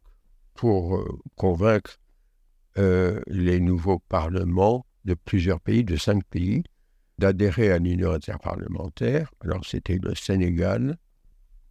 pour 0.55 0.97
euh, 0.97 1.19
convaincre 1.35 1.97
euh, 2.77 3.21
les 3.27 3.59
nouveaux 3.59 3.99
parlements 4.09 4.85
de 5.05 5.13
plusieurs 5.13 5.61
pays, 5.61 5.83
de 5.83 5.95
cinq 5.95 6.23
pays, 6.25 6.63
d'adhérer 7.17 7.71
à 7.71 7.77
l'Union 7.77 8.11
interparlementaire. 8.11 9.31
Alors 9.41 9.65
c'était 9.65 9.99
le 10.01 10.15
Sénégal, 10.15 10.97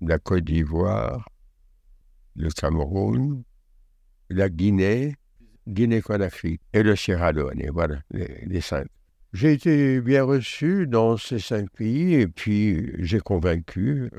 la 0.01 0.19
Côte 0.19 0.45
d'Ivoire, 0.45 1.29
le 2.35 2.49
Cameroun, 2.51 3.43
la 4.31 4.49
Guinée, 4.49 5.17
Guinée-Conakry 5.69 6.61
et 6.73 6.83
le 6.83 6.97
Sierra 6.97 7.33
Leone. 7.33 7.63
Voilà, 7.73 8.01
les, 8.11 8.61
cinq. 8.63 8.87
J'ai 9.35 9.53
été 9.53 10.01
bien 10.01 10.25
reçu 10.25 10.87
dans 10.87 11.17
ces 11.17 11.39
cinq 11.39 11.71
pays 11.71 12.15
et 12.15 12.27
puis 12.27 12.91
j'ai 13.01 13.21
convaincu 13.21 14.11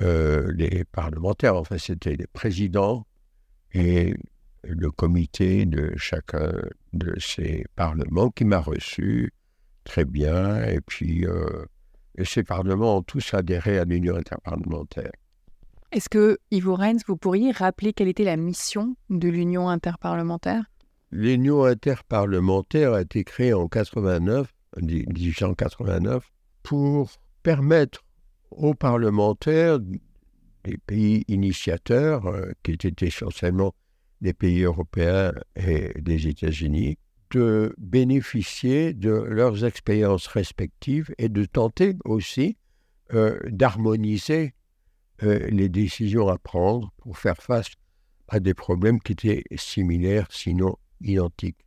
euh, 0.00 0.52
les 0.54 0.84
parlementaires, 0.84 1.56
enfin 1.56 1.78
c'était 1.78 2.16
les 2.16 2.26
présidents 2.26 3.06
et 3.72 4.14
le 4.62 4.90
comité 4.90 5.66
de 5.66 5.92
chacun 5.96 6.52
de 6.92 7.14
ces 7.18 7.64
parlements 7.76 8.30
qui 8.30 8.44
m'a 8.44 8.60
reçu 8.60 9.32
très 9.84 10.04
bien. 10.04 10.64
Et 10.64 10.80
puis 10.80 11.26
euh, 11.26 11.64
et 12.16 12.24
ces 12.24 12.44
parlements 12.44 12.98
ont 12.98 13.02
tous 13.02 13.34
adhéré 13.34 13.78
à 13.78 13.84
l'Union 13.84 14.16
interparlementaire. 14.16 15.10
Est-ce 15.90 16.08
que, 16.08 16.38
Ivo 16.50 16.74
Renz, 16.74 17.02
vous 17.06 17.16
pourriez 17.16 17.50
rappeler 17.52 17.92
quelle 17.92 18.08
était 18.08 18.24
la 18.24 18.36
mission 18.36 18.96
de 19.10 19.28
l'Union 19.28 19.68
interparlementaire? 19.68 20.64
L'Union 21.10 21.64
interparlementaire 21.64 22.94
a 22.94 23.02
été 23.02 23.22
créée 23.22 23.52
en 23.52 23.68
89, 23.68 24.52
1889 24.82 26.32
pour 26.64 27.10
permettre 27.42 28.03
aux 28.56 28.74
parlementaires 28.74 29.78
des 29.80 30.78
pays 30.78 31.24
initiateurs, 31.28 32.26
euh, 32.26 32.52
qui 32.62 32.72
étaient 32.72 33.06
essentiellement 33.06 33.74
des 34.20 34.32
pays 34.32 34.62
européens 34.62 35.32
et 35.56 36.00
des 36.00 36.28
États-Unis, 36.28 36.98
de 37.30 37.74
bénéficier 37.78 38.94
de 38.94 39.10
leurs 39.10 39.64
expériences 39.64 40.26
respectives 40.26 41.14
et 41.18 41.28
de 41.28 41.44
tenter 41.44 41.96
aussi 42.04 42.56
euh, 43.12 43.38
d'harmoniser 43.46 44.54
euh, 45.22 45.46
les 45.50 45.68
décisions 45.68 46.28
à 46.28 46.38
prendre 46.38 46.92
pour 46.98 47.18
faire 47.18 47.42
face 47.42 47.70
à 48.28 48.40
des 48.40 48.54
problèmes 48.54 49.00
qui 49.00 49.12
étaient 49.12 49.44
similaires, 49.56 50.28
sinon 50.30 50.76
identiques. 51.00 51.66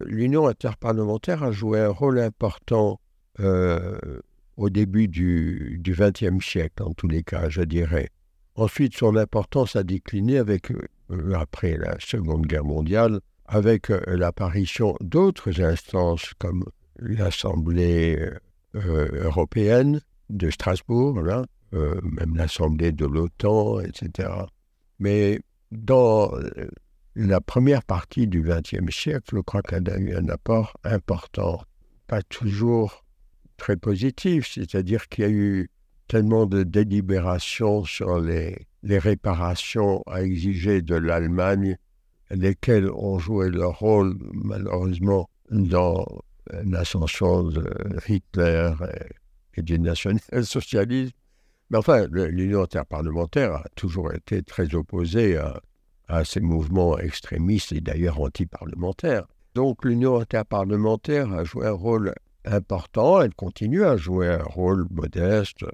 L'Union 0.00 0.46
interparlementaire 0.46 1.42
a 1.42 1.52
joué 1.52 1.80
un 1.80 1.88
rôle 1.88 2.18
important 2.18 3.00
au 4.58 4.68
début 4.68 5.08
du 5.08 5.80
XXe 5.82 6.44
siècle, 6.44 6.82
en 6.82 6.92
tous 6.92 7.08
les 7.08 7.22
cas, 7.22 7.48
je 7.48 7.62
dirais. 7.62 8.10
Ensuite, 8.54 8.94
son 8.94 9.16
importance 9.16 9.76
a 9.76 9.82
décliné 9.82 10.36
avec, 10.36 10.70
euh, 10.70 11.32
après 11.34 11.78
la 11.78 11.96
Seconde 12.00 12.46
Guerre 12.46 12.64
mondiale, 12.64 13.20
avec 13.46 13.88
l'apparition 13.88 14.94
d'autres 15.00 15.62
instances 15.62 16.34
comme 16.38 16.64
l'Assemblée 16.98 18.18
européenne 18.74 20.02
de 20.28 20.50
Strasbourg, 20.50 21.22
là, 21.22 21.46
euh, 21.74 22.00
même 22.02 22.36
l'Assemblée 22.36 22.92
de 22.92 23.04
l'OTAN, 23.04 23.80
etc. 23.80 24.30
Mais 24.98 25.40
dans 25.70 26.34
euh, 26.34 26.68
la 27.14 27.40
première 27.40 27.82
partie 27.82 28.26
du 28.26 28.42
XXe 28.42 28.90
siècle, 28.90 29.30
je 29.32 29.40
crois 29.40 29.62
qu'elle 29.62 29.88
a 29.90 29.98
eu 29.98 30.14
un 30.14 30.28
apport 30.28 30.76
important, 30.84 31.62
pas 32.06 32.22
toujours 32.22 33.04
très 33.58 33.76
positif, 33.76 34.50
c'est-à-dire 34.54 35.08
qu'il 35.08 35.24
y 35.24 35.26
a 35.26 35.30
eu 35.30 35.70
tellement 36.06 36.46
de 36.46 36.62
délibérations 36.62 37.84
sur 37.84 38.18
les, 38.18 38.66
réparations 38.82 40.02
à 40.06 40.22
exiger 40.22 40.80
de 40.80 40.94
l'Allemagne, 40.94 41.76
lesquelles 42.30 42.90
ont 42.90 43.18
joué 43.18 43.50
leur 43.50 43.78
rôle, 43.80 44.16
malheureusement, 44.32 45.28
dans 45.50 46.06
l'ascension 46.64 47.42
de 47.42 47.70
Hitler 48.08 48.72
et 49.54 49.62
du 49.62 49.78
national-socialisme, 49.78 51.12
mais 51.70 51.78
enfin, 51.78 52.06
l'Union 52.10 52.62
interparlementaire 52.62 53.52
a 53.52 53.66
toujours 53.74 54.12
été 54.14 54.42
très 54.42 54.74
opposée 54.74 55.36
à, 56.08 56.24
ces 56.24 56.40
mouvements 56.40 56.98
extrémistes 56.98 57.72
et 57.72 57.82
d'ailleurs 57.82 58.18
anti-parlementaires. 58.18 59.26
Donc 59.54 59.84
l'Union 59.84 60.18
interparlementaire 60.18 61.30
a 61.32 61.44
joué 61.44 61.66
un 61.66 61.72
rôle 61.72 62.14
important, 62.48 63.20
elle 63.20 63.34
continue 63.34 63.84
à 63.84 63.96
jouer 63.96 64.28
un 64.28 64.42
rôle 64.42 64.86
modeste, 64.90 65.64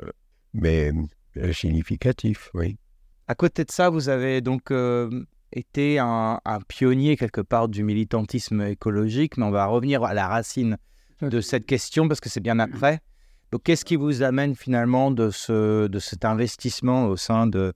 mais 0.52 0.92
significatif, 1.52 2.50
oui. 2.54 2.76
À 3.26 3.34
côté 3.34 3.64
de 3.64 3.70
ça, 3.70 3.88
vous 3.88 4.08
avez 4.08 4.40
donc 4.40 4.70
euh, 4.70 5.24
été 5.52 5.98
un, 5.98 6.40
pionnier 6.68 7.16
quelque 7.16 7.40
part 7.40 7.68
du 7.68 7.82
militantisme 7.82 8.60
écologique, 8.62 9.36
mais 9.36 9.44
on 9.44 9.50
va 9.50 9.66
revenir 9.66 10.04
à 10.04 10.12
la 10.12 10.28
racine 10.28 10.76
de 11.22 11.40
cette 11.40 11.64
question 11.64 12.06
parce 12.06 12.20
que 12.20 12.28
c'est 12.28 12.40
bien 12.40 12.58
après. 12.58 13.00
Qu'est-ce 13.62 13.84
qui 13.84 13.96
vous 13.96 14.22
amène 14.22 14.56
finalement 14.56 15.12
de, 15.12 15.30
ce, 15.30 15.86
de 15.86 15.98
cet 16.00 16.24
investissement 16.24 17.06
au 17.06 17.16
sein 17.16 17.46
de, 17.46 17.72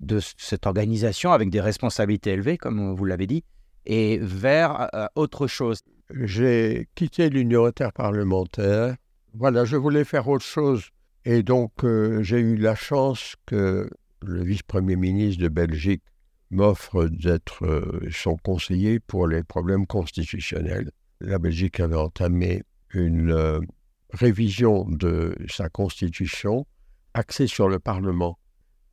de 0.00 0.20
cette 0.36 0.66
organisation 0.66 1.32
avec 1.32 1.48
des 1.48 1.60
responsabilités 1.60 2.32
élevées, 2.32 2.58
comme 2.58 2.94
vous 2.94 3.04
l'avez 3.06 3.26
dit, 3.26 3.42
et 3.86 4.18
vers 4.18 4.88
euh, 4.94 5.06
autre 5.14 5.46
chose? 5.46 5.80
J'ai 6.10 6.88
quitté 6.94 7.30
l'Union 7.30 7.64
interparlementaire. 7.64 8.96
Voilà, 9.34 9.64
je 9.64 9.76
voulais 9.76 10.04
faire 10.04 10.28
autre 10.28 10.44
chose. 10.44 10.90
Et 11.24 11.42
donc, 11.42 11.72
euh, 11.84 12.22
j'ai 12.22 12.38
eu 12.38 12.56
la 12.56 12.74
chance 12.74 13.34
que 13.46 13.90
le 14.22 14.44
vice-premier 14.44 14.96
ministre 14.96 15.42
de 15.42 15.48
Belgique 15.48 16.04
m'offre 16.50 17.06
d'être 17.06 17.66
euh, 17.66 18.08
son 18.12 18.36
conseiller 18.36 19.00
pour 19.00 19.26
les 19.26 19.42
problèmes 19.42 19.86
constitutionnels. 19.86 20.90
La 21.20 21.38
Belgique 21.38 21.80
avait 21.80 21.96
entamé 21.96 22.62
une 22.90 23.66
révision 24.10 24.84
de 24.88 25.34
sa 25.48 25.68
constitution 25.68 26.66
axée 27.14 27.46
sur 27.46 27.68
le 27.68 27.78
Parlement. 27.78 28.38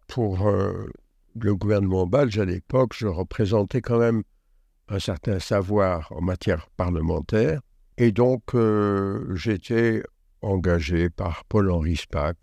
Pour 0.08 0.48
euh, 0.48 0.86
le 1.40 1.56
gouvernement 1.56 2.08
belge 2.08 2.40
à 2.40 2.46
l'époque, 2.46 2.94
je 2.96 3.08
représentais 3.08 3.82
quand 3.82 4.00
même 4.00 4.24
un 4.94 5.00
certain 5.00 5.40
savoir 5.40 6.12
en 6.12 6.22
matière 6.22 6.70
parlementaire. 6.78 7.62
Et 7.98 8.12
donc, 8.12 8.54
euh, 8.54 9.36
j'étais 9.36 10.04
engagé 10.42 11.10
par 11.10 11.46
Paul-Henri 11.46 11.96
Spack, 11.96 12.38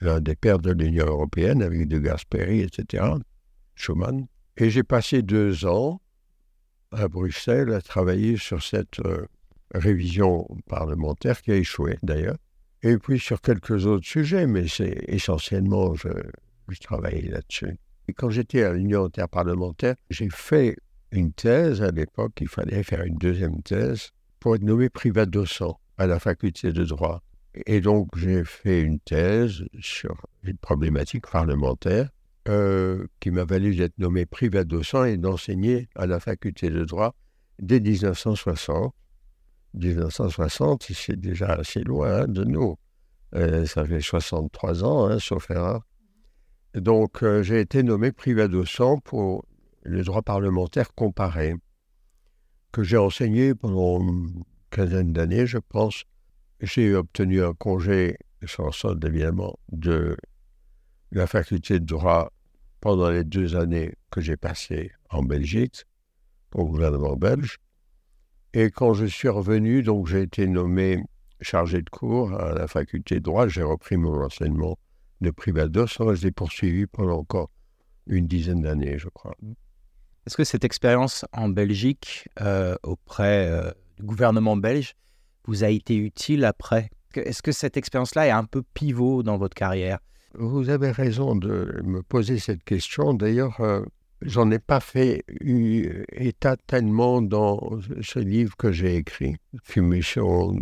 l'un 0.00 0.20
des 0.20 0.34
pères 0.34 0.58
de 0.58 0.72
l'Union 0.72 1.06
européenne, 1.06 1.62
avec 1.62 1.86
de 1.86 1.98
Gasperi, 1.98 2.60
etc., 2.60 3.04
Schuman. 3.76 4.26
Et 4.56 4.70
j'ai 4.70 4.82
passé 4.82 5.22
deux 5.22 5.66
ans 5.66 6.00
à 6.90 7.08
Bruxelles 7.08 7.72
à 7.72 7.80
travailler 7.80 8.36
sur 8.36 8.62
cette 8.62 9.00
euh, 9.00 9.26
révision 9.72 10.46
parlementaire 10.68 11.42
qui 11.42 11.52
a 11.52 11.56
échoué 11.56 11.98
d'ailleurs. 12.02 12.36
Et 12.82 12.98
puis 12.98 13.18
sur 13.18 13.40
quelques 13.40 13.86
autres 13.86 14.06
sujets, 14.06 14.46
mais 14.46 14.68
c'est 14.68 15.04
essentiellement, 15.08 15.94
je 15.94 16.80
travaillais 16.80 17.30
là-dessus. 17.30 17.78
Et 18.08 18.12
quand 18.12 18.30
j'étais 18.30 18.62
à 18.62 18.74
l'Union 18.74 19.06
interparlementaire, 19.06 19.94
j'ai 20.10 20.28
fait 20.30 20.76
une 21.14 21.32
thèse 21.32 21.82
à 21.82 21.90
l'époque, 21.90 22.32
il 22.40 22.48
fallait 22.48 22.82
faire 22.82 23.02
une 23.02 23.16
deuxième 23.16 23.62
thèse 23.62 24.10
pour 24.40 24.56
être 24.56 24.62
nommé 24.62 24.88
privat 24.88 25.26
docent 25.26 25.80
à 25.96 26.06
la 26.06 26.18
faculté 26.18 26.72
de 26.72 26.84
droit. 26.84 27.22
Et 27.66 27.80
donc 27.80 28.08
j'ai 28.16 28.44
fait 28.44 28.80
une 28.80 28.98
thèse 28.98 29.64
sur 29.80 30.26
une 30.42 30.58
problématique 30.58 31.26
parlementaire 31.30 32.10
euh, 32.48 33.06
qui 33.20 33.30
m'a 33.30 33.44
valu 33.44 33.76
d'être 33.76 33.96
nommé 33.98 34.26
privat 34.26 34.64
docent 34.64 35.04
et 35.04 35.16
d'enseigner 35.16 35.88
à 35.94 36.06
la 36.06 36.20
faculté 36.20 36.68
de 36.68 36.84
droit 36.84 37.14
dès 37.58 37.80
1960. 37.80 38.92
1960, 39.74 40.86
c'est 40.92 41.18
déjà 41.18 41.46
assez 41.46 41.80
loin 41.80 42.22
hein, 42.22 42.26
de 42.28 42.44
nous. 42.44 42.76
Euh, 43.34 43.66
ça 43.66 43.84
fait 43.84 44.00
63 44.00 44.84
ans, 44.84 45.06
hein, 45.06 45.18
sauf 45.18 45.50
erreur. 45.50 45.82
Donc, 46.74 47.22
euh, 47.22 47.42
j'ai 47.42 47.60
été 47.60 47.82
nommé 47.82 48.12
privat 48.12 48.48
docent 48.48 48.98
pour 48.98 49.44
le 49.84 50.02
droit 50.02 50.22
parlementaire 50.22 50.94
comparé, 50.94 51.54
que 52.72 52.82
j'ai 52.82 52.96
enseigné 52.96 53.54
pendant 53.54 54.00
une 54.00 54.42
quinzaine 54.70 55.12
d'années, 55.12 55.46
je 55.46 55.58
pense. 55.58 56.04
J'ai 56.60 56.94
obtenu 56.94 57.42
un 57.42 57.54
congé, 57.54 58.16
sans 58.46 58.72
solde 58.72 59.04
évidemment, 59.04 59.58
de 59.70 60.16
la 61.12 61.26
faculté 61.26 61.78
de 61.78 61.84
droit 61.84 62.32
pendant 62.80 63.10
les 63.10 63.24
deux 63.24 63.54
années 63.56 63.94
que 64.10 64.20
j'ai 64.20 64.36
passées 64.36 64.90
en 65.10 65.22
Belgique, 65.22 65.84
au 66.54 66.66
gouvernement 66.66 67.16
belge. 67.16 67.58
Et 68.52 68.70
quand 68.70 68.94
je 68.94 69.06
suis 69.06 69.28
revenu, 69.28 69.82
donc 69.82 70.06
j'ai 70.06 70.22
été 70.22 70.46
nommé 70.46 71.02
chargé 71.40 71.82
de 71.82 71.90
cours 71.90 72.32
à 72.32 72.54
la 72.54 72.66
faculté 72.66 73.16
de 73.16 73.20
droit, 73.20 73.48
j'ai 73.48 73.62
repris 73.62 73.96
mon 73.96 74.22
enseignement 74.22 74.78
de 75.20 75.30
Privados. 75.30 75.86
Je 75.86 76.24
l'ai 76.24 76.30
poursuivi 76.30 76.86
pendant 76.86 77.18
encore 77.18 77.50
une 78.06 78.26
dizaine 78.26 78.62
d'années, 78.62 78.98
je 78.98 79.08
crois. 79.08 79.34
Est-ce 80.26 80.36
que 80.36 80.44
cette 80.44 80.64
expérience 80.64 81.26
en 81.32 81.48
Belgique, 81.48 82.28
euh, 82.40 82.76
auprès 82.82 83.48
euh, 83.48 83.70
du 83.98 84.04
gouvernement 84.04 84.56
belge, 84.56 84.94
vous 85.46 85.64
a 85.64 85.68
été 85.68 85.96
utile 85.96 86.44
après? 86.44 86.90
Est-ce 87.14 87.42
que 87.42 87.52
cette 87.52 87.76
expérience-là 87.76 88.26
est 88.28 88.30
un 88.30 88.44
peu 88.44 88.62
pivot 88.74 89.22
dans 89.22 89.36
votre 89.36 89.54
carrière? 89.54 89.98
Vous 90.34 90.70
avez 90.70 90.90
raison 90.90 91.36
de 91.36 91.80
me 91.84 92.02
poser 92.02 92.38
cette 92.38 92.64
question. 92.64 93.12
D'ailleurs, 93.12 93.60
euh, 93.60 93.84
j'en 94.22 94.50
ai 94.50 94.58
pas 94.58 94.80
fait 94.80 95.24
état 96.12 96.56
tellement 96.66 97.20
dans 97.20 97.78
ce 98.00 98.18
livre 98.18 98.56
que 98.56 98.72
j'ai 98.72 98.96
écrit. 98.96 99.36
Fumation 99.62 100.56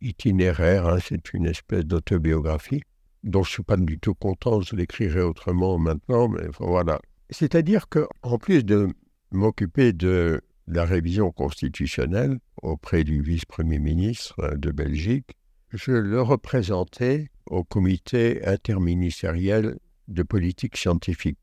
itinéraire, 0.00 0.88
hein, 0.88 0.98
c'est 1.04 1.34
une 1.34 1.46
espèce 1.46 1.84
d'autobiographie 1.84 2.82
dont 3.26 3.42
je 3.42 3.50
ne 3.50 3.52
suis 3.52 3.62
pas 3.62 3.76
du 3.76 3.98
tout 3.98 4.14
content, 4.14 4.60
je 4.60 4.76
l'écrirai 4.76 5.20
autrement 5.20 5.78
maintenant, 5.78 6.28
mais 6.28 6.46
voilà. 6.60 7.00
C'est-à-dire 7.30 7.88
qu'en 7.88 8.38
plus 8.38 8.64
de 8.64 8.88
m'occuper 9.32 9.92
de 9.92 10.40
la 10.68 10.84
révision 10.84 11.30
constitutionnelle 11.30 12.38
auprès 12.62 13.04
du 13.04 13.22
vice-premier 13.22 13.78
ministre 13.78 14.40
euh, 14.40 14.56
de 14.56 14.70
Belgique, 14.70 15.36
je 15.72 15.92
le 15.92 16.22
représentais 16.22 17.30
au 17.46 17.64
comité 17.64 18.44
interministériel 18.46 19.78
de 20.08 20.22
politique 20.22 20.76
scientifique. 20.76 21.38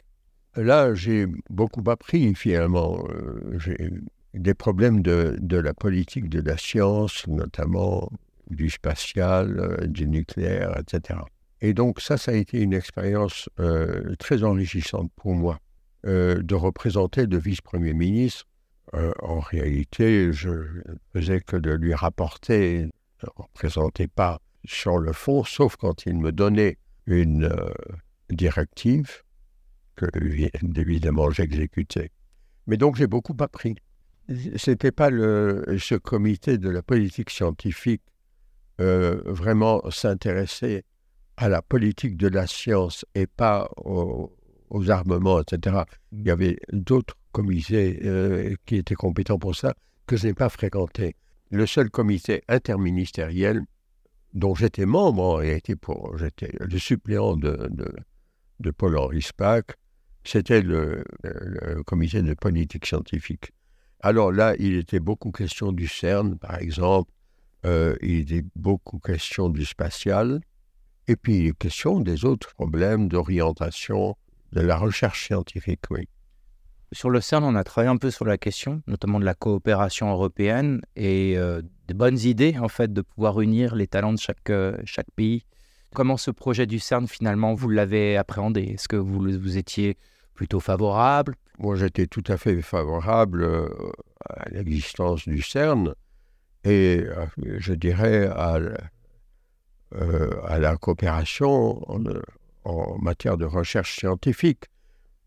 Là, 0.55 0.93
j'ai 0.93 1.27
beaucoup 1.49 1.83
appris 1.89 2.33
finalement. 2.35 3.05
Euh, 3.09 3.59
des 4.33 4.55
problèmes 4.55 5.03
de, 5.03 5.37
la 5.57 5.75
politique 5.75 6.27
de 6.27 6.41
la 6.41 6.57
science, 6.57 7.27
notamment 7.27 8.09
du 8.49 8.71
spatial, 8.71 9.59
euh, 9.59 9.85
du 9.85 10.07
nucléaire, 10.07 10.75
etc. 10.79 11.19
Et 11.61 11.75
donc 11.75 12.01
ça, 12.01 12.17
ça 12.17 12.31
a 12.31 12.33
été 12.33 12.59
une 12.59 12.73
expérience 12.73 13.47
très 14.17 14.43
enrichissante 14.43 15.11
pour 15.15 15.33
moi 15.33 15.59
euh, 16.05 16.41
de 16.41 16.55
représenter 16.55 17.25
le 17.25 17.37
vice-premier 17.37 17.93
ministre. 17.93 18.45
Euh, 18.93 19.13
en 19.21 19.39
réalité, 19.39 20.31
je 20.33 20.49
ne 20.49 20.95
faisais 21.13 21.39
que 21.39 21.55
de 21.55 21.71
lui 21.71 21.93
rapporter, 21.93 22.89
je 23.19 23.25
ne 23.25 23.43
représentais 23.43 24.07
pas 24.07 24.39
sur 24.65 24.97
le 24.97 25.13
fond, 25.13 25.43
sauf 25.43 25.75
quand 25.75 26.05
il 26.05 26.17
me 26.17 26.31
donnait 26.31 26.77
une 27.05 27.49
directive 28.29 29.23
que 29.95 30.05
évidemment 30.77 31.29
j'exécutais. 31.31 32.11
Mais 32.67 32.77
donc 32.77 32.95
j'ai 32.95 33.07
beaucoup 33.07 33.35
appris. 33.39 33.75
C'était 34.55 34.91
pas 34.91 35.09
le, 35.09 35.65
ce 35.79 35.95
comité 35.95 36.57
de 36.57 36.69
la 36.69 36.81
politique 36.81 37.29
scientifique 37.29 38.03
vraiment 38.77 39.81
s'intéresser 39.91 40.85
à 41.37 41.49
la 41.49 41.61
politique 41.61 42.17
de 42.17 42.27
la 42.27 42.47
science 42.47 43.05
et 43.15 43.27
pas 43.27 43.69
aux, 44.73 44.89
armements, 44.89 45.41
etc. 45.41 45.83
Il 46.11 46.27
y 46.27 46.31
avait 46.31 46.59
d'autres 46.71 47.15
comités 47.31 47.99
euh, 48.03 48.55
qui 48.65 48.75
étaient 48.75 48.95
compétents 48.95 49.39
pour 49.39 49.55
ça 49.55 49.73
que 50.05 50.17
je 50.17 50.27
n'ai 50.27 50.33
pas 50.33 50.49
fréquenté. 50.49 51.15
Le 51.49 51.65
seul 51.65 51.89
comité 51.89 52.43
interministériel 52.47 53.63
dont 54.33 54.55
j'étais 54.55 54.85
membre, 54.85 55.43
et 55.43 55.61
pour, 55.79 56.17
j'étais 56.17 56.51
le 56.59 56.77
suppléant 56.77 57.37
de, 57.37 57.69
de, 58.59 58.71
Paul-Henri 58.71 59.21
Spack, 59.21 59.75
c'était 60.23 60.61
le, 60.61 61.03
comité 61.85 62.21
de 62.21 62.33
politique 62.33 62.85
scientifique. 62.85 63.51
Alors 64.01 64.31
là, 64.31 64.55
il 64.57 64.75
était 64.75 64.99
beaucoup 64.99 65.31
question 65.31 65.71
du 65.71 65.87
CERN, 65.87 66.37
par 66.37 66.57
exemple, 66.57 67.11
euh, 67.65 67.95
il 68.01 68.19
était 68.19 68.43
beaucoup 68.55 68.99
question 68.99 69.49
du 69.49 69.65
spatial, 69.65 70.41
et 71.07 71.15
puis, 71.17 71.51
question 71.59 71.99
des 71.99 72.23
autres 72.23 72.53
problèmes 72.53 73.09
d'orientation 73.09 74.15
de 74.53 74.61
la 74.61 74.77
recherche 74.77 75.27
scientifique, 75.27 75.81
oui. 75.89 76.07
Sur 76.91 77.09
le 77.09 77.21
CERN, 77.21 77.43
on 77.43 77.55
a 77.55 77.63
travaillé 77.63 77.89
un 77.89 77.97
peu 77.97 78.11
sur 78.11 78.25
la 78.25 78.37
question, 78.37 78.83
notamment 78.85 79.19
de 79.19 79.25
la 79.25 79.33
coopération 79.33 80.11
européenne 80.11 80.81
et 80.95 81.33
euh, 81.37 81.61
des 81.87 81.95
bonnes 81.95 82.19
idées, 82.19 82.55
en 82.59 82.67
fait, 82.67 82.93
de 82.93 83.01
pouvoir 83.01 83.41
unir 83.41 83.73
les 83.75 83.87
talents 83.87 84.13
de 84.13 84.19
chaque, 84.19 84.49
euh, 84.51 84.77
chaque 84.85 85.09
pays. 85.15 85.43
Comment 85.95 86.17
ce 86.17 86.29
projet 86.29 86.67
du 86.67 86.77
CERN, 86.77 87.07
finalement, 87.07 87.55
vous 87.55 87.69
l'avez 87.69 88.15
appréhendé? 88.15 88.61
Est-ce 88.61 88.87
que 88.87 88.95
vous, 88.95 89.19
vous 89.19 89.57
étiez 89.57 89.97
plutôt 90.35 90.59
favorable? 90.59 91.35
Moi, 91.57 91.75
j'étais 91.75 92.05
tout 92.05 92.23
à 92.27 92.37
fait 92.37 92.61
favorable 92.61 93.43
euh, 93.43 93.67
à 94.29 94.49
l'existence 94.49 95.27
du 95.27 95.41
CERN 95.41 95.95
et, 96.63 97.05
je 97.57 97.73
dirais, 97.73 98.27
à 98.27 98.57
euh, 99.95 100.31
à 100.47 100.57
la 100.57 100.75
coopération 100.75 101.79
en, 102.65 102.97
matière 102.97 103.37
de 103.37 103.45
recherche 103.45 103.97
scientifique. 103.97 104.65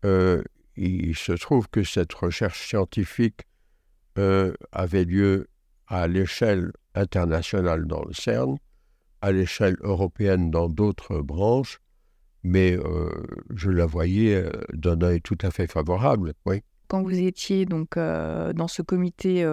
Euh, 0.05 0.43
il 0.75 1.15
se 1.15 1.31
trouve 1.31 1.67
que 1.69 1.83
cette 1.83 2.13
recherche 2.13 2.67
scientifique 2.67 3.41
euh, 4.17 4.53
avait 4.71 5.05
lieu 5.05 5.47
à 5.87 6.07
l'échelle 6.07 6.71
internationale 6.93 7.85
dans 7.85 8.03
le 8.03 8.13
CERN, 8.13 8.57
à 9.21 9.31
l'échelle 9.31 9.77
européenne 9.81 10.51
dans 10.51 10.69
d'autres 10.69 11.21
branches, 11.21 11.79
mais 12.43 12.77
je 13.53 13.69
la 13.69 13.85
voyais 13.85 14.45
d'un 14.73 15.01
œil 15.01 15.21
tout 15.21 15.37
à 15.41 15.51
fait 15.51 15.67
favorable, 15.67 16.33
oui. 16.45 16.61
Quand 16.87 17.01
vous 17.01 17.17
étiez 17.17 17.65
donc 17.65 17.95
dans 17.97 18.67
ce 18.67 18.81
comité 18.81 19.43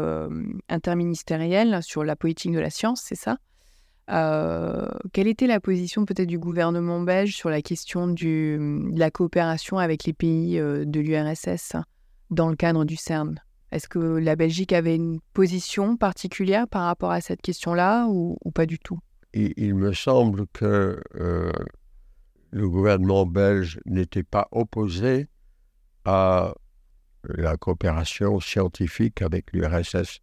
interministériel 0.69 1.83
sur 1.83 2.05
la 2.05 2.17
politique 2.17 2.53
de 2.53 2.61
la 2.61 2.71
science, 2.71 3.03
c'est 3.05 3.15
ça? 3.15 3.39
Euh, 4.11 4.87
quelle 5.13 5.29
était 5.29 5.47
la 5.47 5.61
position 5.61 6.05
peut-être 6.05 6.29
du 6.29 6.39
gouvernement 6.39 7.01
belge 7.01 7.35
sur 7.35 7.49
la 7.49 7.63
question 7.63 8.09
de 8.09 8.91
la 8.97 9.11
coopération 9.11 9.79
avec 9.79 10.05
les 10.05 10.13
pays 10.13 10.59
euh, 10.59 10.85
de 10.85 11.01
l'URSS 11.01 11.77
dans 12.31 12.49
le 12.49 12.57
cadre 12.57 12.85
du 12.85 12.97
CERN? 12.97 13.41
Est-ce 13.73 13.89
que 13.89 13.99
la 13.99 14.37
Belgique 14.37 14.73
avait 14.73 14.95
une 14.95 15.21
position 15.33 15.97
particulière 15.97 16.69
par 16.69 16.85
rapport 16.85 17.11
à 17.11 17.21
cette 17.21 17.43
question-là 17.43 18.07
ou, 18.09 18.39
pas 18.55 18.67
du 18.67 18.79
tout? 18.79 18.99
Il, 19.33 19.75
me 19.75 19.93
semble 19.93 20.47
que 20.53 21.03
euh, 21.17 21.51
le 22.53 22.69
gouvernement 22.69 23.27
belge 23.27 23.81
n'était 23.85 24.23
pas 24.23 24.47
opposé 24.53 25.27
à 26.05 26.55
la 27.25 27.57
coopération 27.57 28.39
scientifique 28.39 29.23
avec 29.23 29.53
l'URSS. 29.53 30.21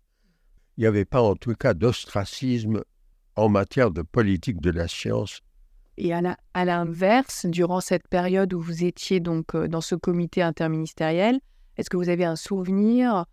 Il 0.77 0.81
n'y 0.81 0.85
avait 0.85 1.03
pas 1.03 1.21
en 1.21 1.35
tout 1.35 1.55
cas 1.55 1.73
d'ostracisme 1.73 2.83
en 3.35 3.49
matière 3.49 3.91
de 3.91 4.01
politique 4.01 4.61
de 4.61 4.71
la 4.71 4.87
science. 4.87 5.41
Et 5.97 6.13
à 6.13 6.65
l'inverse, 6.65 7.45
durant 7.45 7.81
cette 7.81 8.07
période 8.07 8.53
où 8.53 8.59
vous 8.59 8.83
étiez 8.83 9.19
donc 9.19 9.53
euh, 9.55 9.67
dans 9.67 9.81
ce 9.81 9.95
comité 9.95 10.41
interministériel, 10.41 11.39
est-ce 11.77 11.89
que 11.89 11.97
vous 11.97 12.09
avez 12.09 12.25
un 12.25 12.35
souvenir 12.35 13.25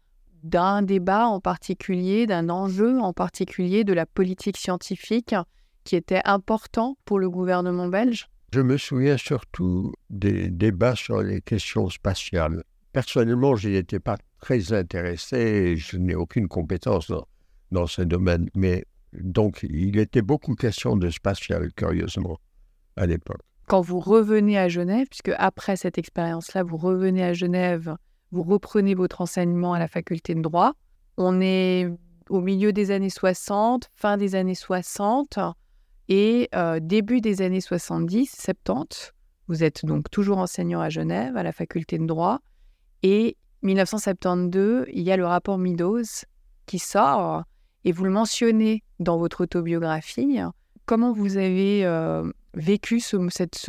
d'un 0.43 0.83
débat 0.83 1.27
en 1.27 1.41
particulier, 1.41 2.27
d'un 2.27 2.49
enjeu 2.49 2.99
en 3.01 3.13
particulier 3.13 3.85
de 3.85 3.93
la 3.93 4.07
politique 4.07 4.57
scientifique 4.57 5.35
qui 5.85 5.97
était 5.97 6.21
important 6.25 6.97
pour 7.05 7.19
le 7.19 7.31
gouvernement 7.31 7.89
belge? 7.89 8.29
Je 8.53 8.61
me 8.61 8.77
souviens 8.77 9.17
surtout 9.17 9.93
des 10.11 10.49
débats 10.49 10.97
sur 10.97 11.23
les 11.23 11.41
questions 11.41 11.89
spatiales. 11.91 12.63
Personnellement, 12.93 13.57
je 13.57 13.69
n'étais 13.69 14.01
pas 14.01 14.17
très 14.41 14.73
intéressé, 14.73 15.77
je 15.77 15.97
n'ai 15.97 16.15
aucune 16.15 16.49
compétence 16.49 17.09
dans, 17.09 17.27
dans 17.71 17.87
ce 17.87 18.03
domaine, 18.03 18.49
mais 18.55 18.85
donc, 19.13 19.65
il 19.69 19.99
était 19.99 20.23
beaucoup 20.23 20.55
question 20.55 20.97
de 20.97 21.11
spatial, 21.11 21.73
curieusement, 21.75 22.39
à 22.97 23.07
l'époque. 23.07 23.41
quand 23.67 23.81
vous 23.83 24.01
revenez 24.01 24.59
à 24.59 24.69
Genève, 24.69 25.07
puisque 25.09 25.33
après 25.37 25.77
cette 25.77 25.99
expérience-là, 25.99 26.63
vous 26.63 26.79
revenez 26.79 27.23
à 27.23 27.35
Genève, 27.35 27.97
vous 28.33 28.43
reprenez 28.43 28.95
votre 28.95 29.21
enseignement 29.21 29.75
à 29.75 29.79
la 29.79 29.89
faculté 29.89 30.35
de 30.35 30.41
droit. 30.41 30.73
On 31.17 31.41
est 31.41 31.89
au 32.29 32.41
milieu 32.41 32.73
des 32.73 32.91
années 32.91 33.11
60, 33.11 33.91
fin 33.95 34.17
des 34.17 34.35
années 34.35 34.55
60 34.55 35.39
et 36.09 36.49
euh, 36.55 36.79
début 36.81 37.21
des 37.21 37.43
années 37.43 37.61
70, 37.61 38.35
70. 38.35 39.13
Vous 39.49 39.65
êtes 39.65 39.85
donc 39.85 40.11
toujours 40.11 40.39
enseignant 40.39 40.81
à 40.81 40.91
Genève, 40.91 41.37
à 41.37 41.43
la 41.43 41.53
faculté 41.53 41.99
de 41.99 42.07
droit. 42.07 42.41
Et 43.03 43.37
1972, 43.63 44.87
il 44.93 45.03
y 45.03 45.11
a 45.11 45.17
le 45.17 45.27
rapport 45.27 45.59
Meadows 45.59 46.03
qui 46.67 46.79
sort 46.79 47.45
et 47.85 47.93
vous 47.93 48.05
le 48.05 48.11
mentionnez 48.11 48.83
dans 49.01 49.19
votre 49.19 49.43
autobiographie. 49.43 50.39
Comment 50.87 51.13
vous 51.13 51.37
avez 51.37 51.85
euh, 51.85 52.31
vécu 52.55 53.01
ce, 53.01 53.17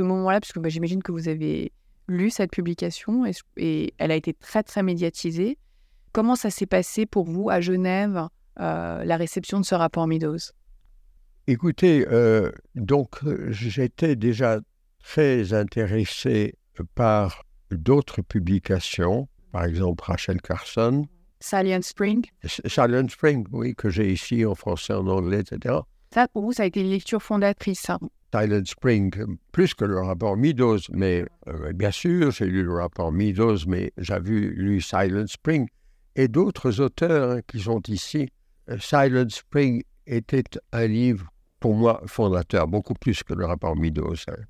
moment-là? 0.02 0.40
Parce 0.40 0.52
que 0.52 0.60
bah, 0.60 0.70
j'imagine 0.70 1.04
que 1.04 1.12
vous 1.12 1.28
avez 1.28 1.72
lu 2.08 2.30
cette 2.30 2.52
publication 2.52 3.26
et, 3.58 3.94
elle 3.98 4.12
a 4.12 4.16
été 4.16 4.34
très 4.34 4.64
très 4.64 4.84
médiatisée. 4.84 5.58
Comment 6.12 6.36
ça 6.36 6.50
s'est 6.50 6.66
passé 6.66 7.06
pour 7.06 7.26
vous 7.26 7.50
à 7.50 7.62
Genève, 7.62 8.28
euh, 8.60 9.04
la 9.04 9.18
réception 9.18 9.60
de 9.60 9.66
ce 9.66 9.76
rapport 9.76 10.08
Meadows? 10.08 10.38
Écoutez, 11.46 12.08
euh, 12.10 12.52
donc 12.76 13.20
j'étais 13.50 14.16
déjà 14.16 14.60
très 15.04 15.54
intéressé 15.54 16.56
par 16.96 17.44
d'autres 17.72 18.22
publications, 18.22 19.28
par 19.52 19.66
exemple 19.66 20.04
Rachel 20.04 20.42
Carson. 20.42 21.06
Silent 21.40 21.82
Spring. 21.84 22.26
Silent 22.46 23.08
Spring, 23.10 23.46
oui, 23.52 23.74
que 23.76 23.90
j'ai 23.90 24.12
ici 24.12 24.46
en 24.46 24.56
français, 24.56 24.94
en 24.94 25.08
anglais, 25.08 25.40
etc. 25.40 25.76
Ça, 26.14 26.28
pour 26.28 26.44
vous, 26.44 26.54
ça 26.54 26.64
a 26.64 26.66
été 26.66 26.82
une 26.82 26.90
lecture 26.90 27.22
fondatrice. 27.22 27.90
Hein. 27.90 28.00
Silent 28.34 28.66
Spring, 28.66 29.12
plus 29.52 29.74
que 29.74 29.86
le 29.86 30.00
rapport 30.02 30.38
Meadows, 30.38 30.80
mais 30.92 31.26
euh, 31.48 31.74
bien 31.74 31.92
sûr, 31.92 32.32
j'ai 32.32 32.46
lu 32.46 32.64
le 32.64 32.74
rapport 32.74 33.12
Meadows, 33.12 33.66
mais 33.68 33.92
j'ai 33.98 34.20
lu 34.20 34.82
Silent 34.82 35.28
Spring 35.28 35.68
et 36.16 36.28
d'autres 36.28 36.80
auteurs 36.80 37.32
hein, 37.32 37.42
qui 37.48 37.60
sont 37.60 37.82
ici. 37.88 38.30
Euh, 38.70 38.78
Silent 38.80 39.30
Spring 39.30 39.84
était 40.06 40.44
un 40.74 40.88
livre, 40.88 41.28
pour 41.60 41.74
moi, 41.74 42.02
fondateur, 42.06 42.68
beaucoup 42.68 42.94
plus 42.94 43.24
que 43.24 43.34
le 43.34 43.46
rapport 43.46 43.76
Meadows. 43.76 44.16
Hein. 44.28 44.44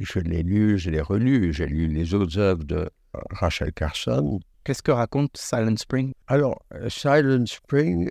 Je 0.00 0.18
l'ai 0.18 0.42
lu, 0.42 0.78
je 0.78 0.88
l'ai 0.88 1.02
relu, 1.02 1.52
j'ai 1.52 1.66
lu 1.66 1.86
les 1.86 2.14
autres 2.14 2.38
œuvres 2.38 2.64
de 2.64 2.88
Rachel 3.32 3.70
Carson. 3.70 4.40
Qu'est-ce 4.64 4.82
que 4.82 4.92
raconte 4.92 5.36
Silent 5.36 5.76
Spring? 5.76 6.14
Alors, 6.26 6.64
euh, 6.72 6.88
Silent 6.88 7.44
Spring 7.44 8.10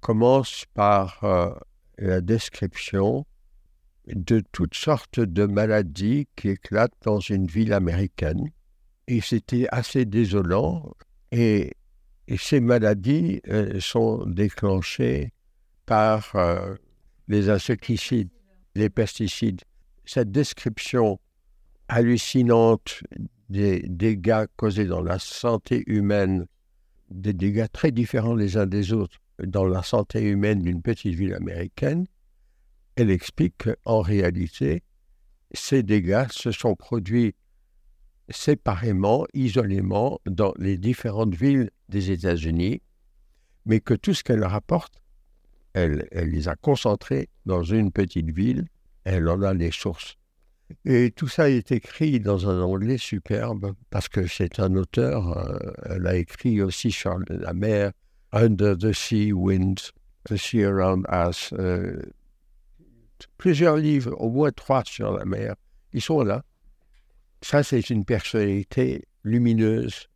commence 0.00 0.66
par 0.74 1.24
euh, 1.24 1.50
la 1.96 2.20
description 2.20 3.24
de 4.06 4.42
toutes 4.52 4.74
sortes 4.74 5.20
de 5.20 5.46
maladies 5.46 6.28
qui 6.36 6.50
éclatent 6.50 6.92
dans 7.02 7.20
une 7.20 7.46
ville 7.46 7.72
américaine. 7.72 8.50
Et 9.08 9.22
c'était 9.22 9.66
assez 9.70 10.04
désolant. 10.04 10.94
Et, 11.32 11.72
ces 12.38 12.60
maladies 12.60 13.40
euh, 13.48 13.80
sont 13.80 14.24
déclenchées 14.26 15.32
par 15.84 16.34
les 17.28 17.50
insecticides, 17.50 18.30
les 18.74 18.88
pesticides. 18.88 19.60
Cette 20.04 20.30
description 20.30 21.18
hallucinante 21.88 23.02
des 23.48 23.80
dégâts 23.88 24.46
causés 24.56 24.86
dans 24.86 25.02
la 25.02 25.18
santé 25.18 25.82
humaine, 25.86 26.46
des 27.10 27.32
dégâts 27.32 27.66
très 27.72 27.90
différents 27.90 28.34
les 28.34 28.56
uns 28.56 28.66
des 28.66 28.92
autres 28.92 29.18
dans 29.42 29.64
la 29.64 29.82
santé 29.82 30.22
humaine 30.22 30.62
d'une 30.62 30.82
petite 30.82 31.14
ville 31.14 31.34
américaine, 31.34 32.06
elle 32.96 33.10
explique 33.10 33.56
qu'en 33.58 34.00
réalité, 34.00 34.82
ces 35.52 35.82
dégâts 35.82 36.26
se 36.30 36.52
sont 36.52 36.74
produits 36.74 37.34
séparément, 38.28 39.26
isolément, 39.34 40.20
dans 40.26 40.54
les 40.58 40.78
différentes 40.78 41.34
villes 41.34 41.70
des 41.88 42.10
États-Unis, 42.10 42.80
mais 43.66 43.80
que 43.80 43.94
tout 43.94 44.14
ce 44.14 44.22
qu'elle 44.24 44.44
rapporte, 44.44 45.02
elle, 45.72 46.08
elle 46.12 46.30
les 46.30 46.48
a 46.48 46.54
concentrés 46.56 47.28
dans 47.46 47.62
une 47.62 47.90
petite 47.90 48.30
ville, 48.30 48.66
elle 49.04 49.28
en 49.28 49.42
a 49.42 49.54
les 49.54 49.70
sources. 49.70 50.16
Et 50.84 51.10
tout 51.10 51.28
ça 51.28 51.50
est 51.50 51.72
écrit 51.72 52.20
dans 52.20 52.48
un 52.48 52.60
anglais 52.60 52.98
superbe, 52.98 53.74
parce 53.90 54.08
que 54.08 54.26
c'est 54.26 54.60
un 54.60 54.74
auteur, 54.76 55.36
euh, 55.38 55.58
elle 55.84 56.06
a 56.06 56.16
écrit 56.16 56.62
aussi 56.62 56.90
sur 56.90 57.18
la 57.28 57.52
mer, 57.52 57.92
Under 58.32 58.76
the 58.76 58.92
Sea 58.92 59.32
Winds, 59.32 59.92
The 60.24 60.36
Sea 60.36 60.64
Around 60.64 61.06
Us, 61.12 61.52
euh, 61.58 62.02
plusieurs 63.36 63.76
livres, 63.76 64.14
au 64.18 64.30
moins 64.30 64.50
trois 64.50 64.82
sur 64.84 65.12
la 65.16 65.24
mer, 65.24 65.54
ils 65.92 66.02
sont 66.02 66.22
là. 66.22 66.42
Ça, 67.42 67.62
c'est 67.62 67.90
une 67.90 68.04
personnalité 68.04 69.04
lumineuse 69.22 70.08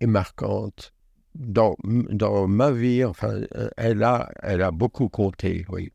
et 0.00 0.06
marquante. 0.06 0.92
Dans, 1.34 1.76
dans 1.84 2.46
ma 2.46 2.72
vie, 2.72 3.04
enfin, 3.04 3.40
euh, 3.54 3.70
elle 3.78 4.02
a, 4.02 4.30
elle 4.42 4.60
a 4.60 4.70
beaucoup 4.70 5.08
compté, 5.08 5.64
oui. 5.70 5.92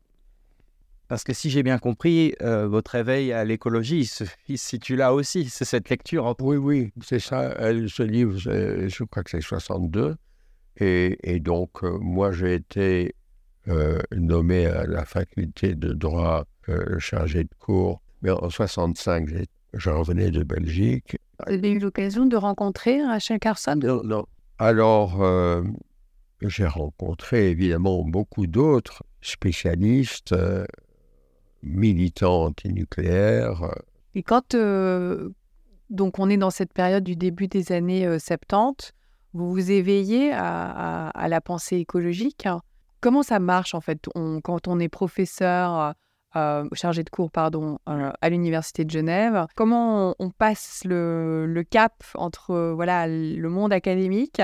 Parce 1.08 1.24
que 1.24 1.32
si 1.32 1.48
j'ai 1.48 1.62
bien 1.62 1.78
compris, 1.78 2.34
euh, 2.42 2.68
votre 2.68 2.90
réveil 2.90 3.32
à 3.32 3.42
l'écologie, 3.42 4.00
il, 4.00 4.06
se, 4.06 4.24
situe 4.56 4.94
là 4.94 5.14
aussi. 5.14 5.48
C'est 5.48 5.64
cette 5.64 5.88
lecture. 5.88 6.36
Oui, 6.40 6.58
oui, 6.58 6.92
c'est 7.02 7.18
ça. 7.18 7.54
ce 7.58 8.02
livre, 8.02 8.36
je 8.36 9.04
crois 9.04 9.22
que 9.22 9.30
c'est 9.30 9.40
62. 9.40 10.16
Et, 10.80 11.40
donc, 11.40 11.82
euh, 11.82 11.98
moi, 11.98 12.30
j'ai 12.30 12.54
été 12.54 13.14
euh, 13.68 13.98
nommé 14.14 14.66
à 14.66 14.84
la 14.86 15.04
faculté 15.04 15.74
de 15.74 15.92
droit 15.92 16.44
chargé 16.98 17.44
de 17.44 17.50
cours. 17.58 18.02
Mais 18.20 18.30
en 18.30 18.50
65, 18.50 19.30
je 19.72 19.90
revenais 19.90 20.30
de 20.30 20.42
Belgique. 20.42 21.16
Vous 21.46 21.54
avez 21.54 21.70
eu 21.70 21.78
l'occasion 21.78 22.26
de 22.26 22.36
rencontrer 22.36 23.02
Rachel 23.02 23.38
Carson? 23.38 23.76
Non, 23.82 24.02
non. 24.04 24.26
Alors, 24.58 25.24
j'ai 26.42 26.66
rencontré 26.66 27.50
évidemment 27.50 28.04
beaucoup 28.04 28.46
d'autres 28.46 29.02
spécialistes 29.22 30.34
militant 31.62 32.44
anti-nucléaire. 32.44 33.74
Et 34.14 34.22
quand 34.22 34.54
euh, 34.54 35.30
donc 35.90 36.18
on 36.18 36.28
est 36.28 36.36
dans 36.36 36.50
cette 36.50 36.72
période 36.72 37.04
du 37.04 37.16
début 37.16 37.48
des 37.48 37.72
années 37.72 38.04
70, 38.18 38.58
euh, 38.58 38.92
vous 39.34 39.50
vous 39.50 39.70
éveillez 39.70 40.32
à, 40.32 41.26
la 41.28 41.40
pensée 41.40 41.76
écologique. 41.76 42.48
Comment 43.00 43.22
ça 43.22 43.38
marche 43.38 43.74
en 43.74 43.80
fait? 43.80 44.08
Quand 44.42 44.68
on 44.68 44.80
est 44.80 44.88
professeur 44.88 45.94
euh, 46.36 46.64
chargé 46.72 47.04
de 47.04 47.10
cours 47.10 47.30
pardon 47.30 47.78
à 47.86 48.28
l'université 48.28 48.84
de 48.84 48.90
Genève 48.90 49.46
Comment 49.54 50.14
on, 50.18 50.30
passe 50.30 50.82
le, 50.84 51.62
cap 51.70 52.02
entre 52.14 52.72
voilà 52.74 53.06
le 53.06 53.48
monde 53.48 53.72
académique 53.72 54.42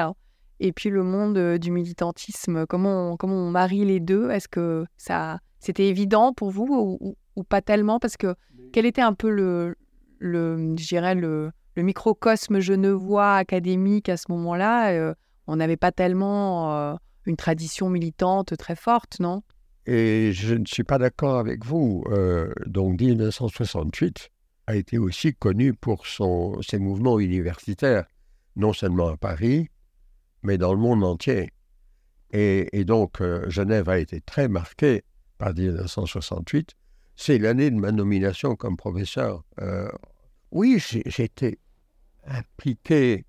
et 0.60 0.72
puis 0.72 0.90
le 0.90 1.02
monde 1.02 1.58
du 1.58 1.70
militantisme? 1.70 2.66
Comment 2.66 3.16
comment 3.16 3.36
on 3.36 3.50
marie 3.50 3.84
les 3.84 4.00
deux? 4.00 4.30
Est-ce 4.30 4.48
que 4.48 4.84
ça 4.96 5.40
c'était 5.64 5.88
évident 5.88 6.34
pour 6.34 6.50
vous 6.50 6.98
ou, 7.00 7.42
pas 7.44 7.62
tellement? 7.62 7.98
Parce 7.98 8.16
que 8.18 8.34
quel 8.72 8.84
était 8.84 9.00
un 9.00 9.14
peu 9.14 9.30
le, 9.30 9.76
le 10.18 10.56
le, 10.56 11.50
le 11.74 11.82
microcosme 11.82 12.60
genevois 12.60 13.36
académique 13.36 14.10
à 14.10 14.18
ce 14.18 14.26
moment-là? 14.28 14.92
Euh, 14.92 15.14
On 15.46 15.56
n'avait 15.56 15.78
pas 15.78 15.90
tellement 15.90 16.74
euh, 16.74 16.94
une 17.24 17.36
tradition 17.36 17.88
militante 17.88 18.56
très 18.58 18.76
forte, 18.76 19.20
non? 19.20 19.42
Et 19.86 20.32
je 20.32 20.54
ne 20.54 20.66
suis 20.66 20.84
pas 20.84 20.98
d'accord 20.98 21.38
avec 21.38 21.64
vous. 21.64 22.04
Euh, 22.08 22.52
donc 22.66 23.00
1968 23.00 24.30
a 24.66 24.76
été 24.76 24.98
aussi 24.98 25.34
connu 25.34 25.72
pour 25.72 26.06
son, 26.06 26.60
ses 26.60 26.78
mouvements 26.78 27.18
universitaires, 27.18 28.04
non 28.56 28.72
seulement 28.74 29.08
à 29.08 29.16
Paris, 29.16 29.68
mais 30.42 30.58
dans 30.58 30.74
le 30.74 30.80
monde 30.80 31.04
entier. 31.04 31.50
Et, 32.32 32.68
et 32.78 32.84
donc 32.84 33.22
Genève 33.48 33.88
a 33.88 33.98
été 33.98 34.20
très 34.20 34.48
marquée 34.48 35.04
par 35.38 35.54
1968, 35.54 36.74
c'est 37.16 37.38
l'année 37.38 37.70
de 37.70 37.76
ma 37.76 37.92
nomination 37.92 38.56
comme 38.56 38.76
professeur. 38.76 39.44
Euh, 39.60 39.88
oui, 40.50 40.82
j'étais 41.06 41.58
impliqué 42.26 43.24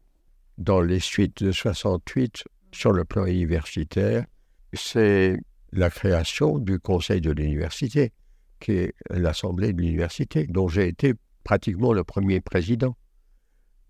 dans 0.57 0.81
les 0.81 0.99
suites 0.99 1.43
de 1.43 1.51
68 1.51 2.43
sur 2.71 2.91
le 2.91 3.05
plan 3.05 3.25
universitaire. 3.25 4.25
C'est 4.73 5.39
la 5.71 5.89
création 5.89 6.57
du 6.57 6.79
conseil 6.79 7.21
de 7.21 7.31
l'université, 7.31 8.13
qui 8.59 8.73
est 8.73 8.93
l'assemblée 9.09 9.73
de 9.73 9.81
l'université, 9.81 10.47
dont 10.47 10.67
j'ai 10.67 10.87
été 10.87 11.13
pratiquement 11.43 11.93
le 11.93 12.03
premier 12.03 12.41
président. 12.41 12.95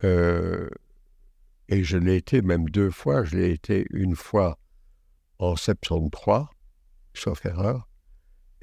Euh, 0.04 0.70
et 1.70 1.84
je 1.84 1.98
l'ai 1.98 2.18
été 2.18 2.42
même 2.42 2.70
deux 2.70 2.92
fois. 2.92 3.24
Je 3.24 3.38
l'ai 3.38 3.52
été 3.52 3.86
une 3.92 4.16
fois 4.16 4.58
en 5.40 5.56
73, 5.56 6.46
sauf 7.14 7.46
erreur, 7.46 7.88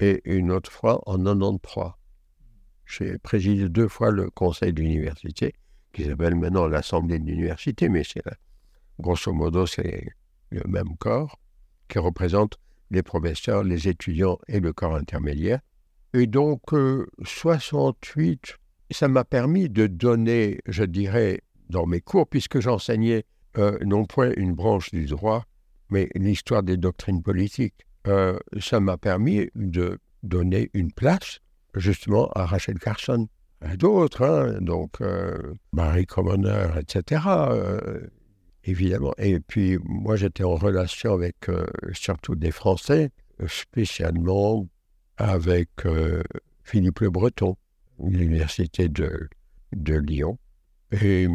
et 0.03 0.21
une 0.25 0.51
autre 0.51 0.71
fois 0.71 1.01
en 1.05 1.17
93. 1.17 1.93
J'ai 2.85 3.17
présidé 3.17 3.69
deux 3.69 3.87
fois 3.87 4.11
le 4.11 4.29
conseil 4.29 4.73
d'université, 4.73 5.53
qui 5.93 6.03
s'appelle 6.03 6.35
maintenant 6.35 6.67
l'Assemblée 6.67 7.19
de 7.19 7.25
l'université, 7.25 7.87
mais 7.87 8.03
c'est 8.03 8.21
grosso 8.99 9.31
modo, 9.31 9.65
c'est 9.65 10.09
le 10.49 10.61
même 10.67 10.97
corps. 10.97 11.39
qui 11.87 11.99
représente 11.99 12.57
les 12.91 13.03
professeurs, 13.03 13.63
les 13.63 13.87
étudiants 13.87 14.39
et 14.47 14.59
le 14.59 14.73
corps 14.73 14.95
intermédiaire. 14.95 15.59
Et 16.13 16.27
donc, 16.27 16.61
68, 17.23 18.57
ça 18.91 19.07
m'a 19.07 19.23
permis 19.23 19.69
de 19.69 19.87
donner, 19.87 20.59
je 20.67 20.83
dirais, 20.83 21.41
dans 21.69 21.85
mes 21.85 22.01
cours, 22.01 22.27
puisque 22.27 22.59
j'enseignais 22.59 23.25
non 23.85 24.05
point 24.05 24.31
une 24.37 24.53
branche 24.53 24.91
du 24.91 25.05
droit, 25.05 25.45
mais 25.89 26.09
l'histoire 26.15 26.63
des 26.63 26.77
doctrines 26.77 27.21
politiques. 27.21 27.85
Ça 28.05 28.79
m'a 28.79 28.97
permis 28.97 29.49
de 29.55 29.99
donner 30.23 30.69
une 30.73 30.91
place 30.91 31.39
justement 31.75 32.29
à 32.31 32.45
Rachel 32.45 32.79
Carson, 32.79 33.27
à 33.61 33.75
d'autres, 33.77 34.23
hein, 34.23 34.59
donc 34.61 35.01
euh, 35.01 35.53
Barry 35.71 36.05
Commoner, 36.05 36.67
etc. 36.79 37.21
Euh, 37.27 38.01
évidemment. 38.63 39.13
Et 39.17 39.39
puis 39.39 39.77
moi 39.83 40.15
j'étais 40.15 40.43
en 40.43 40.55
relation 40.55 41.13
avec 41.13 41.49
euh, 41.49 41.65
surtout 41.93 42.35
des 42.35 42.51
Français, 42.51 43.11
spécialement 43.47 44.67
avec 45.17 45.69
Philippe 46.63 46.99
Le 47.01 47.09
Breton, 47.09 47.55
l'université 48.03 48.89
de 48.89 49.29
Lyon, 49.73 50.37
et 50.91 51.27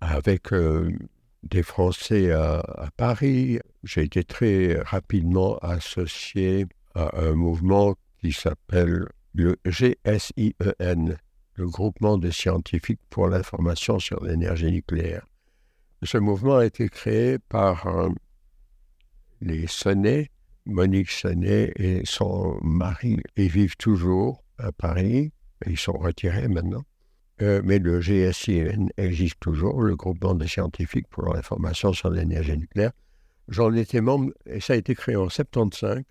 avec 0.00 0.50
des 1.42 1.62
Français 1.62 2.32
à, 2.32 2.62
Paris. 2.96 3.58
J'ai 3.84 4.02
été 4.02 4.24
très 4.24 4.80
rapidement 4.82 5.58
associé 5.58 6.66
à 6.94 7.18
un 7.20 7.32
mouvement 7.32 7.94
qui 8.20 8.32
s'appelle 8.32 9.06
le 9.34 9.56
GSIEN, 9.64 11.16
le 11.54 11.66
groupement 11.66 12.18
de 12.18 12.30
scientifiques 12.30 13.00
pour 13.10 13.28
l'information 13.28 13.98
sur 13.98 14.22
l'énergie 14.22 14.70
nucléaire. 14.70 15.26
Ce 16.02 16.18
mouvement 16.18 16.58
a 16.58 16.66
été 16.66 16.88
créé 16.88 17.38
par 17.38 17.86
euh, 17.86 18.08
les 19.40 19.66
Sonnet, 19.66 20.30
Monique 20.66 21.10
Sonnet 21.10 21.72
et 21.76 22.02
son 22.04 22.58
mari, 22.62 23.18
ils 23.36 23.48
vivent 23.48 23.76
toujours 23.76 24.44
à 24.58 24.72
Paris, 24.72 25.32
ils 25.66 25.78
sont 25.78 25.92
retirés 25.92 26.48
maintenant. 26.48 26.84
Euh, 27.42 27.60
mais 27.64 27.80
le 27.80 27.98
GSIEN 27.98 28.86
existe 28.96 29.40
toujours, 29.40 29.82
le 29.82 29.96
groupement 29.96 30.34
de 30.34 30.46
scientifiques 30.46 31.08
pour 31.08 31.34
l'information 31.34 31.92
sur 31.92 32.08
l'énergie 32.08 32.56
nucléaire. 32.56 32.92
J'en 33.48 33.74
étais 33.74 34.00
membre, 34.00 34.32
et 34.46 34.60
ça 34.60 34.74
a 34.74 34.76
été 34.76 34.94
créé 34.94 35.16
en 35.16 35.28
75, 35.28 36.02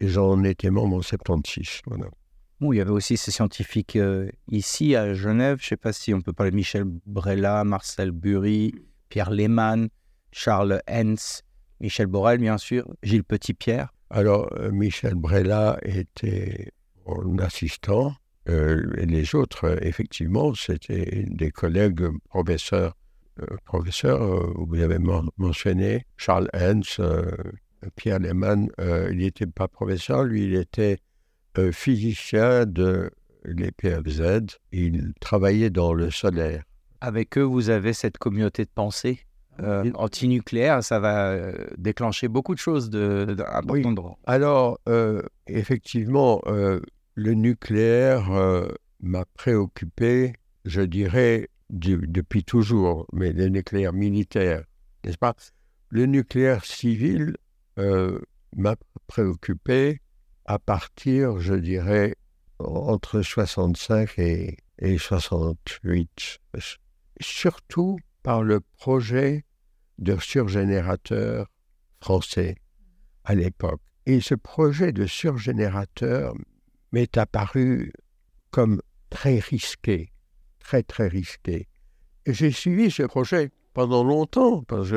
et 0.00 0.08
j'en 0.08 0.44
étais 0.44 0.70
membre 0.70 0.98
en 0.98 1.02
76. 1.02 1.80
Voilà. 1.86 2.06
Bon, 2.60 2.72
il 2.72 2.76
y 2.76 2.80
avait 2.80 2.90
aussi 2.90 3.16
ces 3.16 3.32
scientifiques 3.32 3.96
euh, 3.96 4.30
ici 4.50 4.94
à 4.94 5.14
Genève. 5.14 5.58
Je 5.60 5.66
ne 5.66 5.68
sais 5.70 5.76
pas 5.76 5.92
si 5.92 6.14
on 6.14 6.20
peut 6.20 6.32
parler 6.32 6.52
de 6.52 6.56
Michel 6.56 6.84
Brella, 7.06 7.64
Marcel 7.64 8.12
Bury, 8.12 8.72
Pierre 9.08 9.30
Lehmann, 9.30 9.88
Charles 10.30 10.80
Hens, 10.88 11.42
Michel 11.80 12.06
Borel, 12.06 12.38
bien 12.38 12.58
sûr, 12.58 12.88
Gilles 13.02 13.24
Petitpierre. 13.24 13.92
Alors, 14.10 14.48
euh, 14.58 14.70
Michel 14.70 15.16
Brella 15.16 15.78
était 15.82 16.70
mon 17.04 17.38
assistant. 17.38 18.14
Euh, 18.48 18.82
les 18.96 19.34
autres, 19.34 19.78
effectivement, 19.82 20.54
c'était 20.54 21.24
des 21.28 21.50
collègues 21.50 22.08
professeurs. 22.28 22.96
professeurs, 23.64 24.52
vous 24.56 24.80
avez 24.80 24.98
mentionné 25.36 26.04
Charles 26.16 26.48
Hens, 26.54 27.00
Pierre 27.94 28.18
Lehmann, 28.18 28.68
il 29.10 29.18
n'était 29.18 29.46
pas 29.46 29.68
professeur, 29.68 30.24
lui, 30.24 30.46
il 30.46 30.54
était 30.54 30.98
physicien 31.72 32.66
de 32.66 33.10
l'EPFZ. 33.44 34.58
Il 34.72 35.12
travaillait 35.20 35.70
dans 35.70 35.92
le 35.92 36.10
solaire. 36.10 36.64
Avec 37.00 37.38
eux, 37.38 37.42
vous 37.42 37.70
avez 37.70 37.92
cette 37.92 38.18
communauté 38.18 38.64
de 38.64 38.70
pensée 38.74 39.20
euh, 39.60 39.90
anti-nucléaire. 39.94 40.82
Ça 40.82 40.98
va 41.00 41.30
euh, 41.30 41.52
déclencher 41.76 42.28
beaucoup 42.28 42.54
de 42.54 42.60
choses 42.60 42.90
de, 42.90 43.36
oui. 43.68 43.84
Alors, 44.26 44.78
euh, 44.88 45.22
effectivement, 45.46 46.42
le 47.18 47.34
nucléaire 47.34 48.30
m'a 49.00 49.24
préoccupé, 49.34 50.34
je 50.64 50.82
dirais, 50.82 51.48
depuis 51.68 52.44
toujours, 52.44 53.08
mais 53.12 53.32
le 53.32 53.48
nucléaire 53.48 53.92
militaire, 53.92 54.62
n'est-ce 55.04 55.18
pas? 55.18 55.34
Le 55.88 56.06
nucléaire 56.06 56.64
civil 56.64 57.36
m'a 57.76 58.76
préoccupé 59.08 60.00
à 60.44 60.60
partir, 60.60 61.40
je 61.40 61.54
dirais, 61.54 62.14
entre 62.60 63.20
65 63.22 64.16
et, 64.20 64.56
et 64.78 64.96
68, 64.96 66.38
surtout 67.20 67.98
par 68.22 68.44
le 68.44 68.60
projet 68.60 69.44
de 69.98 70.16
surgénérateur 70.18 71.48
français 72.00 72.54
à 73.24 73.34
l'époque. 73.34 73.80
Et 74.06 74.20
ce 74.20 74.36
projet 74.36 74.92
de 74.92 75.04
surgénérateur 75.04 76.34
m'est 76.92 77.16
apparu 77.16 77.92
comme 78.50 78.80
très 79.10 79.38
risqué, 79.38 80.12
très 80.58 80.82
très 80.82 81.08
risqué. 81.08 81.68
J'ai 82.26 82.50
suivi 82.50 82.90
ce 82.90 83.04
projet 83.04 83.50
pendant 83.74 84.04
longtemps, 84.04 84.62
parce 84.62 84.92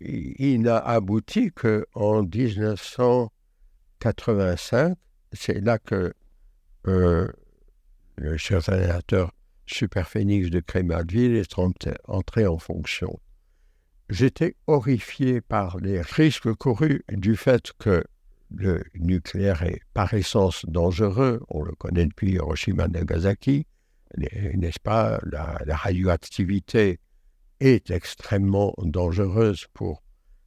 qu'il 0.00 0.60
n'a 0.62 0.78
abouti 0.78 1.52
qu'en 1.52 2.22
1900 2.22 3.30
85, 4.00 4.96
c'est 5.32 5.60
là 5.60 5.78
que 5.78 6.12
euh, 6.86 7.28
le 8.16 8.38
sénateur 8.38 9.32
Superphénix 9.66 10.50
de 10.50 10.60
Crémalville 10.60 11.36
est 11.36 11.58
entré 12.06 12.46
en 12.46 12.58
fonction. 12.58 13.20
J'étais 14.08 14.56
horrifié 14.66 15.40
par 15.40 15.78
les 15.78 16.00
risques 16.00 16.52
courus 16.54 17.02
du 17.10 17.36
fait 17.36 17.72
que 17.78 18.04
le 18.54 18.82
nucléaire 18.94 19.62
est 19.62 19.80
par 19.94 20.14
essence 20.14 20.64
dangereux, 20.66 21.42
on 21.48 21.62
le 21.62 21.72
connaît 21.72 22.06
depuis 22.06 22.32
Hiroshima 22.32 22.88
Nagasaki, 22.88 23.66
n'est-ce 24.16 24.80
pas 24.80 25.20
la, 25.24 25.60
la, 25.66 25.76
radioactivité 25.76 26.98
est 27.60 27.90
extrêmement 27.90 28.74
dangereuse 28.78 29.66
pour 29.74 30.02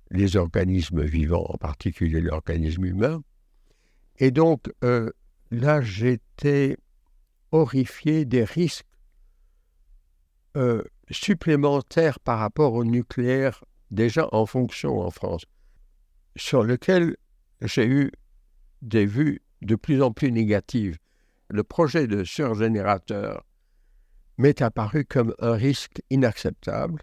les 0.09 0.35
organismes 0.35 1.03
vivants, 1.03 1.45
en 1.47 1.57
particulier 1.57 2.21
l'organisme 2.21 2.85
humain. 2.85 3.21
Et 4.17 4.31
donc, 4.31 4.71
euh, 4.83 5.09
là, 5.51 5.81
j'étais 5.81 6.77
horrifié 7.51 8.25
des 8.25 8.43
risques 8.43 8.85
euh, 10.57 10.83
supplémentaires 11.09 12.19
par 12.19 12.39
rapport 12.39 12.73
au 12.73 12.83
nucléaire 12.83 13.63
déjà 13.89 14.27
en 14.31 14.45
fonction 14.45 14.99
en 14.99 15.11
France, 15.11 15.45
sur 16.35 16.63
lequel 16.63 17.15
j'ai 17.61 17.87
eu 17.87 18.11
des 18.81 19.05
vues 19.05 19.41
de 19.61 19.75
plus 19.75 20.01
en 20.01 20.11
plus 20.11 20.31
négatives. 20.31 20.97
Le 21.49 21.63
projet 21.63 22.07
de 22.07 22.23
surgénérateur 22.23 23.45
m'est 24.37 24.61
apparu 24.61 25.05
comme 25.05 25.35
un 25.39 25.53
risque 25.53 26.01
inacceptable. 26.09 27.01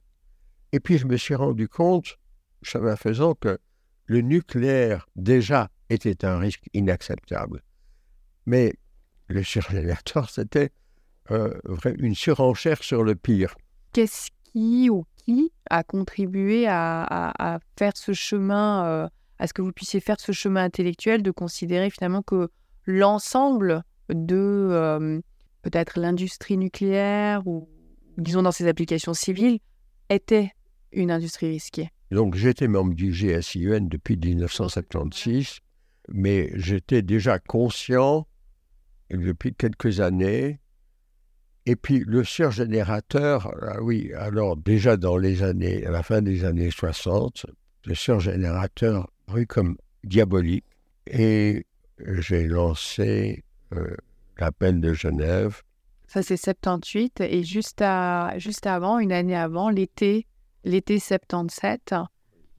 Et 0.73 0.81
puis 0.81 0.99
je 0.99 1.07
me 1.07 1.16
suis 1.16 1.35
rendu 1.35 1.68
compte, 1.68 2.18
chemin 2.62 2.97
faisant, 2.97 3.35
que 3.35 3.59
le 4.07 4.21
nucléaire 4.21 5.09
déjà 5.16 5.71
était 5.90 6.25
un 6.25 6.38
risque 6.38 6.68
inacceptable. 6.75 7.62
Mais 8.47 8.75
le 9.29 9.42
surgénérateur, 9.42 10.31
c'était 10.31 10.71
euh, 11.31 11.55
une 11.99 12.14
surenchère 12.14 12.83
sur 12.83 13.03
le 13.03 13.14
pire. 13.14 13.55
Qu'est-ce 13.92 14.31
qui 14.44 14.88
ou 14.90 15.05
qui 15.16 15.53
a 15.68 15.85
contribué 15.85 16.66
à, 16.66 17.61
faire 17.79 17.97
ce 17.97 18.12
chemin, 18.12 18.87
euh, 18.87 19.09
à 19.38 19.46
ce 19.46 19.53
que 19.53 19.62
vous 19.62 19.72
puissiez 19.72 20.01
faire 20.01 20.20
ce 20.20 20.33
chemin 20.33 20.64
intellectuel 20.64 21.22
de 21.22 21.31
considérer 21.31 21.90
finalement 21.90 22.22
que 22.22 22.48
l'ensemble 22.85 23.83
de 24.09 24.37
euh, 24.37 25.20
peut-être 25.62 25.98
l'industrie 25.98 26.57
nucléaire 26.57 27.46
ou 27.46 27.68
disons 28.16 28.42
dans 28.42 28.53
ses 28.53 28.66
applications 28.66 29.14
civiles 29.14 29.59
était 30.09 30.53
une 30.92 31.11
industrie 31.11 31.51
risquée 31.51 31.90
donc 32.11 32.35
j'étais 32.35 32.68
membre 32.68 32.94
du 32.94 33.12
GSIEN 33.12 33.88
depuis 33.88 34.16
1976 34.16 35.61
mais 36.09 36.51
j'étais 36.55 37.03
déjà 37.03 37.38
conscient 37.38 38.27
depuis 39.11 39.55
quelques 39.55 40.01
années. 40.01 40.61
Et 41.66 41.77
puis 41.77 42.03
le 42.07 42.24
surgénérateur, 42.24 43.55
ah 43.62 43.83
oui, 43.83 44.12
alors 44.14 44.57
déjà 44.57 44.96
dans 44.96 45.18
les 45.18 45.42
années, 45.42 45.85
à 45.85 45.90
la 45.90 46.03
fin 46.03 46.22
des 46.22 46.44
années 46.44 46.70
60, 46.70 47.46
le 47.85 47.94
surgénérateur 47.94 49.11
rue 49.29 49.47
comme 49.47 49.77
diabolique. 50.05 50.64
Et 51.07 51.67
j'ai 51.99 52.47
lancé 52.47 53.45
euh, 53.75 53.97
l'appel 54.38 54.81
de 54.81 54.93
Genève. 54.93 55.62
Ça 56.07 56.23
c'est 56.23 56.37
78 56.37 57.21
et 57.21 57.45
juste, 57.45 57.83
à, 57.83 58.38
juste 58.38 58.67
avant, 58.67 58.99
une 58.99 59.12
année 59.12 59.37
avant, 59.37 59.69
l'été, 59.69 60.27
l'été 60.64 60.99
77, 60.99 61.95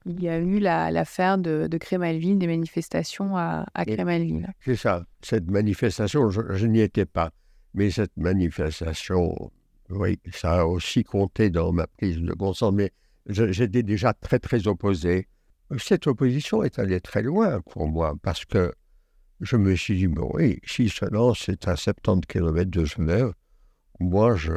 il 0.06 0.22
y 0.22 0.28
a 0.28 0.38
eu 0.38 0.58
l'affaire 0.60 1.36
de, 1.36 1.66
de 1.68 1.78
Crémalville, 1.78 2.38
des 2.38 2.46
manifestations 2.46 3.36
à, 3.36 3.66
à 3.74 3.84
Crémalville. 3.84 4.52
C'est 4.64 4.76
ça. 4.76 5.04
Cette 5.22 5.50
manifestation, 5.50 6.30
je, 6.30 6.66
n'y 6.66 6.80
étais 6.80 7.06
pas. 7.06 7.30
Mais 7.74 7.90
cette 7.90 8.16
manifestation, 8.16 9.50
oui, 9.90 10.18
ça 10.32 10.60
a 10.60 10.64
aussi 10.64 11.04
compté 11.04 11.50
dans 11.50 11.72
ma 11.72 11.86
prise 11.86 12.18
de 12.18 12.32
conscience. 12.32 12.72
Mais 12.72 12.92
j'étais 13.26 13.82
déjà 13.82 14.14
très, 14.14 14.38
très 14.38 14.66
opposé 14.66 15.28
Cette 15.78 16.06
opposition 16.06 16.62
est 16.62 16.78
allée 16.78 17.00
très 17.00 17.22
loin 17.22 17.60
pour 17.60 17.88
moi 17.88 18.14
parce 18.22 18.44
que 18.44 18.72
je 19.40 19.56
me 19.56 19.74
suis 19.74 19.96
dit, 19.96 20.08
bon, 20.08 20.30
oui, 20.34 20.60
si 20.64 20.88
seulement 20.88 21.32
c'est 21.34 21.66
à 21.68 21.76
70 21.76 22.26
km 22.26 22.70
de 22.70 22.84
Genève, 22.84 23.32
moi, 24.00 24.34
je 24.34 24.52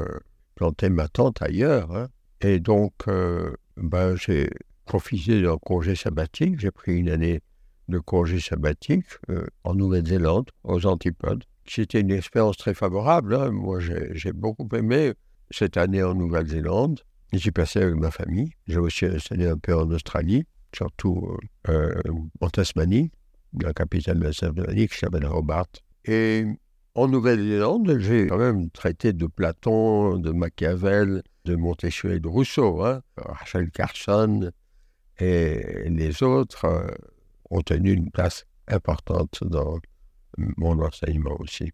plantais 0.56 0.90
ma 0.90 1.08
tente 1.08 1.42
ailleurs. 1.42 1.96
Hein. 1.96 2.08
Et 2.42 2.60
donc, 2.60 2.94
euh, 3.08 3.54
ben, 3.78 4.16
j'ai 4.16 4.50
profité 4.86 5.42
d'un 5.42 5.58
congé 5.58 5.96
sabbatique. 5.96 6.60
J'ai 6.60 6.72
pris 6.72 6.98
une 6.98 7.10
année 7.10 7.42
de 7.90 8.00
congé 8.00 8.40
sabbatique 8.40 9.06
euh, 9.30 9.46
en 9.64 9.76
Nouvelle-Zélande, 9.76 10.50
aux 10.64 10.86
Antipodes. 10.86 11.44
C'était 11.66 12.02
une 12.02 12.12
expérience 12.12 12.58
très 12.58 12.74
favorable. 12.74 13.36
Hein. 13.36 13.52
Moi, 13.52 13.80
j'ai 13.80 14.34
beaucoup 14.34 14.68
aimé 14.74 15.14
cette 15.52 15.78
année 15.78 16.04
en 16.04 16.14
Nouvelle-Zélande. 16.14 17.02
J'ai 17.34 17.52
passé 17.52 17.80
avec 17.80 17.96
ma 17.96 18.12
famille. 18.12 18.52
J'ai 18.68 18.80
aussi 18.80 19.06
installé 19.06 19.48
un 19.48 19.58
peu 19.58 19.76
en 19.76 19.90
Australie, 19.92 20.46
surtout 20.76 21.38
euh, 21.70 22.02
en 22.42 22.50
Tasmanie, 22.50 23.12
la 23.62 23.74
capitale 23.74 24.20
de 24.20 24.26
la 24.26 24.34
Tasmanie 24.34 24.88
qui 24.88 24.98
s'appelle 24.98 25.26
Hobart. 25.26 25.68
Et 26.06 26.46
en 26.96 27.08
Nouvelle-Zélande, 27.08 27.98
j'ai 28.00 28.28
quand 28.28 28.38
même 28.38 28.70
traité 28.70 29.14
de 29.14 29.26
Platon, 29.26 30.18
de 30.18 30.32
Machiavel, 30.32 31.24
de 31.46 31.56
Montesquieu 31.56 32.14
et 32.14 32.20
de 32.20 32.28
Rousseau. 32.28 32.84
Hein. 32.84 33.02
Rachel 33.18 33.72
Carson 33.72 34.52
et 35.20 35.90
les 35.90 36.24
autres 36.24 36.66
euh, 36.66 36.88
ont 37.50 37.62
tenu 37.62 37.94
une 37.94 38.12
place 38.12 38.46
importante 38.68 39.44
dans 39.44 39.80
mon 40.38 40.80
enseignement 40.82 41.36
aussi. 41.40 41.72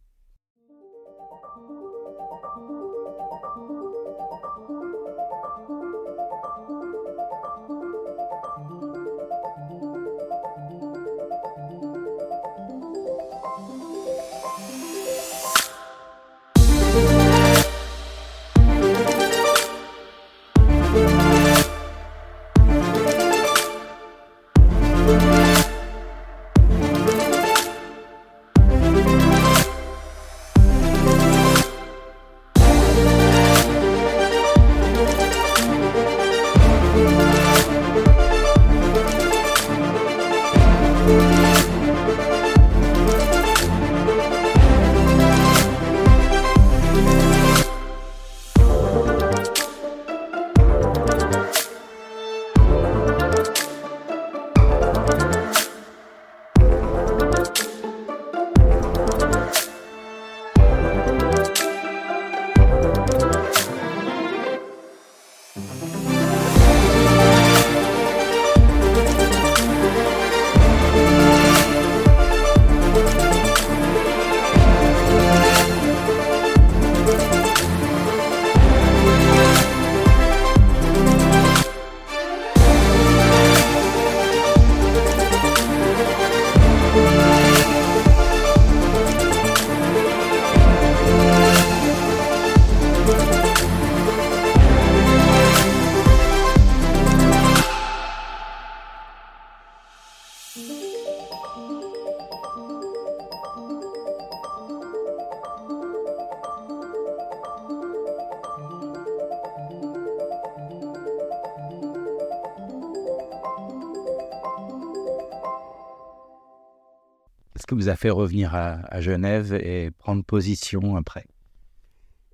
Fait 117.99 118.09
revenir 118.09 118.55
à, 118.55 119.01
Genève 119.01 119.53
et 119.53 119.91
prendre 119.91 120.23
position 120.23 120.95
après 120.95 121.25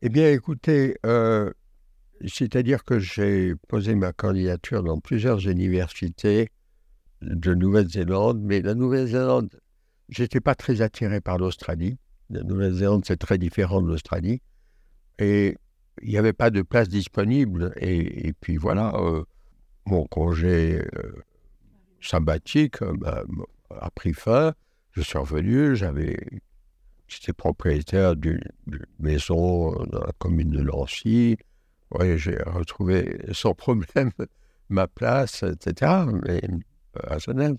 Eh 0.03 0.09
bien, 0.09 0.29
écoutez, 0.29 0.95
euh, 1.07 1.51
c'est-à-dire 2.27 2.83
que 2.83 2.99
j'ai 2.99 3.55
posé 3.67 3.95
ma 3.95 4.13
candidature 4.13 4.83
dans 4.83 4.99
plusieurs 4.99 5.47
universités 5.47 6.51
de 7.21 7.55
Nouvelle-Zélande, 7.55 8.41
mais 8.43 8.61
la 8.61 8.75
Nouvelle-Zélande, 8.75 9.59
j'étais 10.07 10.39
pas 10.39 10.53
très 10.53 10.83
attiré 10.83 11.19
par 11.19 11.39
l'Australie. 11.39 11.97
La 12.29 12.43
Nouvelle-Zélande, 12.43 13.03
c'est 13.03 13.17
très 13.17 13.39
différent 13.39 13.81
de 13.81 13.87
l'Australie. 13.87 14.43
Et 15.17 15.57
il 16.03 16.09
n'y 16.09 16.17
avait 16.19 16.33
pas 16.33 16.51
de 16.51 16.61
place 16.61 16.89
disponible. 16.89 17.73
Et, 17.77 18.33
puis 18.39 18.57
voilà, 18.57 18.93
euh, 18.97 19.23
mon 19.87 20.05
congé 20.05 20.79
euh, 20.79 21.23
sabbatique 22.01 22.77
a 22.83 23.89
pris 23.89 24.13
fin. 24.13 24.53
Je 24.95 25.01
suis 25.01 25.17
revenu, 25.17 25.75
j'avais, 25.75 26.17
j'étais 27.07 27.33
propriétaire 27.33 28.15
d'une 28.15 28.39
maison 28.97 29.71
dans 29.87 29.99
la 29.99 30.13
commune 30.19 30.51
de 30.51 30.61
Lancy. 30.61 31.37
Oui, 31.91 32.17
j'ai 32.17 32.37
retrouvé 32.45 33.19
sans 33.33 33.53
problème 33.53 34.11
ma 34.69 34.87
place, 34.87 35.43
etc. 35.43 35.91
Mais 36.23 36.41
euh, 36.47 37.13
à 37.13 37.17
Genève. 37.17 37.57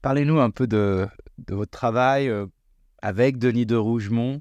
Parlez-nous 0.00 0.40
un 0.40 0.50
peu 0.50 0.66
de, 0.66 1.06
de 1.46 1.54
votre 1.54 1.70
travail 1.70 2.28
euh, 2.28 2.46
avec 3.02 3.36
Denis 3.36 3.66
de 3.66 3.76
Rougemont, 3.76 4.40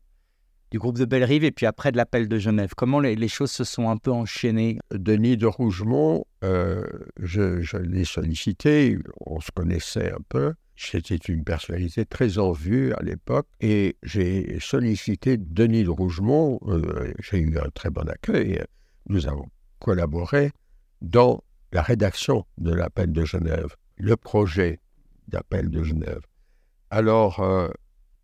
du 0.72 0.80
groupe 0.80 0.98
de 0.98 1.06
Bellerive, 1.06 1.44
et 1.44 1.52
puis 1.52 1.66
après 1.66 1.92
de 1.92 1.98
l'appel 1.98 2.30
de 2.30 2.40
Genève. 2.40 2.72
Comment 2.78 3.02
les, 3.02 3.28
choses 3.28 3.52
se 3.52 3.66
sont 3.66 3.90
un 3.90 3.98
peu 3.98 4.12
enchaînées? 4.12 4.80
Denis 4.92 5.36
de 5.36 5.48
Rougemont, 5.48 6.26
euh, 6.46 6.82
je, 7.20 7.60
je 7.60 7.76
l'ai 7.76 8.06
sollicité, 8.06 8.98
on 9.26 9.42
se 9.42 9.52
connaissait 9.52 10.14
un 10.14 10.22
peu. 10.30 10.54
C'était 10.78 11.16
une 11.16 11.44
personnalité 11.44 12.06
très 12.06 12.38
en 12.38 12.52
vue 12.52 12.94
à 12.94 13.02
l'époque 13.02 13.48
et 13.62 13.96
j'ai 14.04 14.60
sollicité 14.60 15.38
Denis 15.38 15.86
de 15.86 15.90
Rougemont. 15.90 16.60
Euh, 16.68 17.14
j'ai 17.20 17.40
eu 17.40 17.58
un 17.58 17.70
très 17.70 17.90
bon 17.90 18.08
accueil. 18.10 18.62
Nous 19.08 19.28
avons 19.28 19.48
collaboré 19.80 20.52
dans 21.02 21.44
la 21.72 21.82
rédaction 21.82 22.46
de 22.58 22.74
l'appel 22.74 23.14
de 23.14 23.24
Genève, 23.24 23.76
le 23.98 24.18
projet 24.18 24.80
d'appel 25.30 25.70
de 25.70 25.82
Genève. 25.82 26.22
Alors, 26.90 27.40
euh, 27.40 27.70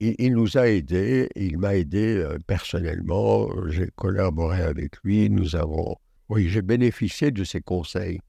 il, 0.01 0.33
nous 0.33 0.57
a 0.57 0.67
aidés, 0.67 1.29
il 1.35 1.57
m'a 1.57 1.75
aidé 1.75 2.17
euh, 2.17 2.37
personnellement, 2.47 3.49
j'ai 3.69 3.89
collaboré 3.95 4.61
avec 4.61 4.97
lui, 5.03 5.29
nous 5.29 5.55
avons, 5.55 5.95
oui, 6.27 6.49
j'ai 6.49 6.61
bénéficié 6.61 7.31
de 7.31 7.43
ses 7.43 7.61
conseils 7.61 8.19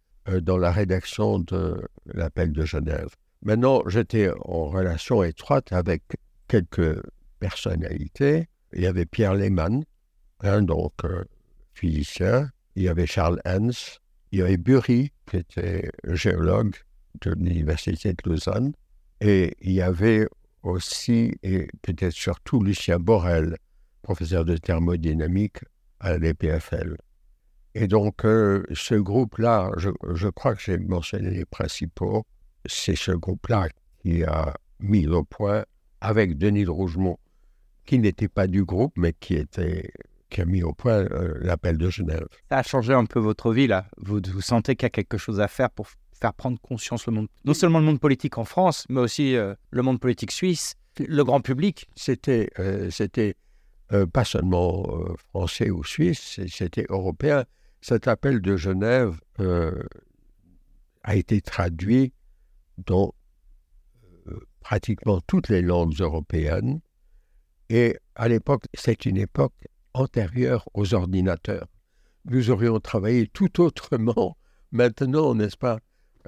dans 0.43 0.59
la 0.59 0.71
rédaction 0.71 1.41
de 1.41 1.83
l'appel 2.15 2.53
de 2.53 2.65
Genève. 2.65 3.09
Maintenant, 3.43 3.83
j'étais 3.89 4.31
en 4.31 4.67
relation 4.67 5.25
étroite 5.25 5.73
avec 5.73 6.03
quelques 6.47 7.03
personnalités. 7.41 8.49
Il 8.73 8.83
y 8.83 8.87
avait 8.87 9.05
Pierre 9.05 9.35
Lehmann, 9.35 9.85
hein, 10.41 10.63
donc 10.63 10.93
euh, 11.05 11.25
physicien. 11.75 12.51
Il 12.77 12.85
y 12.85 12.89
avait 12.89 13.07
Charles 13.07 13.41
Hans. 13.45 13.99
Il 14.31 14.39
y 14.39 14.43
avait 14.43 14.57
Bury, 14.57 15.11
qui 15.27 15.39
était 15.39 15.91
géologue 16.05 16.77
de 17.21 17.33
l'Université 17.33 18.13
de 18.13 18.31
Lausanne. 18.31 18.75
Et 19.21 19.57
il 19.61 19.73
y 19.73 19.83
avait 19.83 20.29
aussi, 20.63 21.35
et 21.43 21.67
peut-être 21.83 22.13
surtout, 22.13 22.63
Lucien 22.63 22.99
Borel, 22.99 23.57
professeur 24.03 24.45
de 24.45 24.57
thermodynamique 24.57 25.59
à 25.99 26.17
l'EPFL. 26.17 26.97
Et 27.75 27.89
donc, 27.89 28.25
euh, 28.25 28.65
ce 28.73 28.95
groupe-là, 28.95 29.73
je, 29.79 29.91
je, 30.15 30.29
crois 30.29 30.55
que 30.55 30.63
j'ai 30.63 30.79
mentionné 30.79 31.31
les 31.31 31.45
principaux 31.45 32.25
c'est 32.67 32.97
ce 32.97 33.13
groupe-là 33.13 33.69
qui 34.01 34.25
a 34.25 34.55
mis 34.81 35.07
au 35.07 35.25
point, 35.25 35.65
avec 36.01 36.37
Denis 36.37 36.65
de 36.65 36.71
Rougemont, 36.71 37.19
qui 37.87 37.99
n'était 37.99 38.29
pas 38.29 38.47
du 38.47 38.65
groupe, 38.65 38.93
mais 38.97 39.13
qui, 39.13 39.35
était, 39.35 39.93
qui 40.31 40.41
a 40.41 40.45
mis 40.45 40.63
au 40.63 40.73
point 40.73 41.05
euh, 41.05 41.35
l'appel 41.41 41.79
de 41.79 41.89
Genève. 41.91 42.27
Ça 42.51 42.59
a 42.59 42.63
changé 42.63 42.93
un 42.93 43.05
peu 43.05 43.21
votre 43.21 43.53
vie, 43.53 43.67
là. 43.67 43.87
Vous, 43.99 44.21
vous 44.33 44.41
sentez 44.41 44.77
qu'il 44.77 44.87
y 44.87 44.87
a 44.87 44.91
quelque 44.91 45.19
chose 45.19 45.41
à 45.41 45.49
faire 45.49 45.71
pour 45.71 45.89
faire 46.21 46.35
prendre 46.35 46.61
conscience 46.61 47.07
le 47.07 47.13
monde, 47.13 47.29
non 47.45 47.55
seulement 47.55 47.81
le 47.81 47.85
monde 47.85 48.01
politique 48.01 48.39
en 48.39 48.45
France, 48.45 48.87
mais 48.89 49.01
aussi 49.01 49.37
euh, 49.37 49.55
le 49.71 49.83
monde 49.83 50.01
politique 50.01 50.31
suisse, 50.31 50.75
le 50.99 51.25
grand 51.25 51.41
public. 51.41 51.89
C'était, 51.97 52.51
euh, 52.59 52.91
c'était 52.91 53.35
pas 54.15 54.25
seulement 54.25 54.87
français 55.29 55.69
ou 55.69 55.85
suisse, 55.85 56.41
c'était 56.49 56.87
européen. 56.89 57.45
Cet 57.83 58.09
appel 58.09 58.41
de 58.41 58.57
Genève 58.57 59.21
a 61.03 61.15
été 61.15 61.43
traduit 61.43 62.15
dans 62.79 63.15
pratiquement 64.61 65.21
toutes 65.27 65.49
les 65.49 65.63
langues 65.63 66.01
européennes. 66.01 66.81
Et 67.69 67.99
à 68.15 68.29
l'époque, 68.29 68.65
c'est 68.75 69.07
une 69.07 69.17
époque 69.17 69.55
antérieure 69.95 70.69
aux 70.75 70.95
ordinateurs. 70.95 71.67
Nous 72.25 72.51
aurions 72.51 72.79
travaillé 72.81 73.27
tout 73.27 73.61
autrement 73.61 74.37
maintenant, 74.73 75.35
n'est-ce 75.35 75.57
pas? 75.57 75.79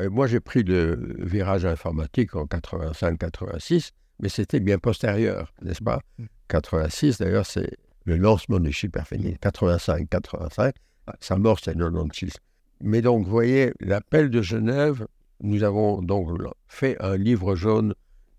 Euh, 0.00 0.10
Moi, 0.10 0.26
j'ai 0.26 0.40
pris 0.40 0.62
le 0.64 1.16
virage 1.18 1.64
informatique 1.64 2.34
en 2.34 2.44
85-86, 2.46 3.90
mais 4.20 4.28
c'était 4.28 4.60
bien 4.60 4.78
postérieur, 4.78 5.52
n'est-ce 5.62 5.82
pas? 5.82 6.00
86, 6.48 7.20
mm. 7.20 7.24
d'ailleurs, 7.24 7.46
c'est 7.46 7.70
le 8.04 8.16
lancement 8.16 8.60
du 8.60 8.72
superphénix. 8.72 9.38
85-85, 9.40 10.72
sa 11.20 11.36
mort, 11.36 11.58
c'est 11.62 11.76
96. 11.76 12.32
Mais 12.80 13.00
donc, 13.00 13.24
vous 13.24 13.30
voyez, 13.30 13.72
l'appel 13.80 14.30
de 14.30 14.42
Genève, 14.42 15.06
nous 15.40 15.62
avons 15.62 16.02
donc 16.02 16.28
fait 16.68 16.96
un 17.02 17.16
livre 17.16 17.54
jaune 17.54 17.94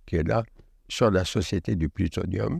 qui 0.05 0.17
est 0.17 0.27
là, 0.27 0.43
sur 0.87 1.11
la 1.11 1.25
société 1.25 1.75
du 1.75 1.89
plutonium, 1.89 2.59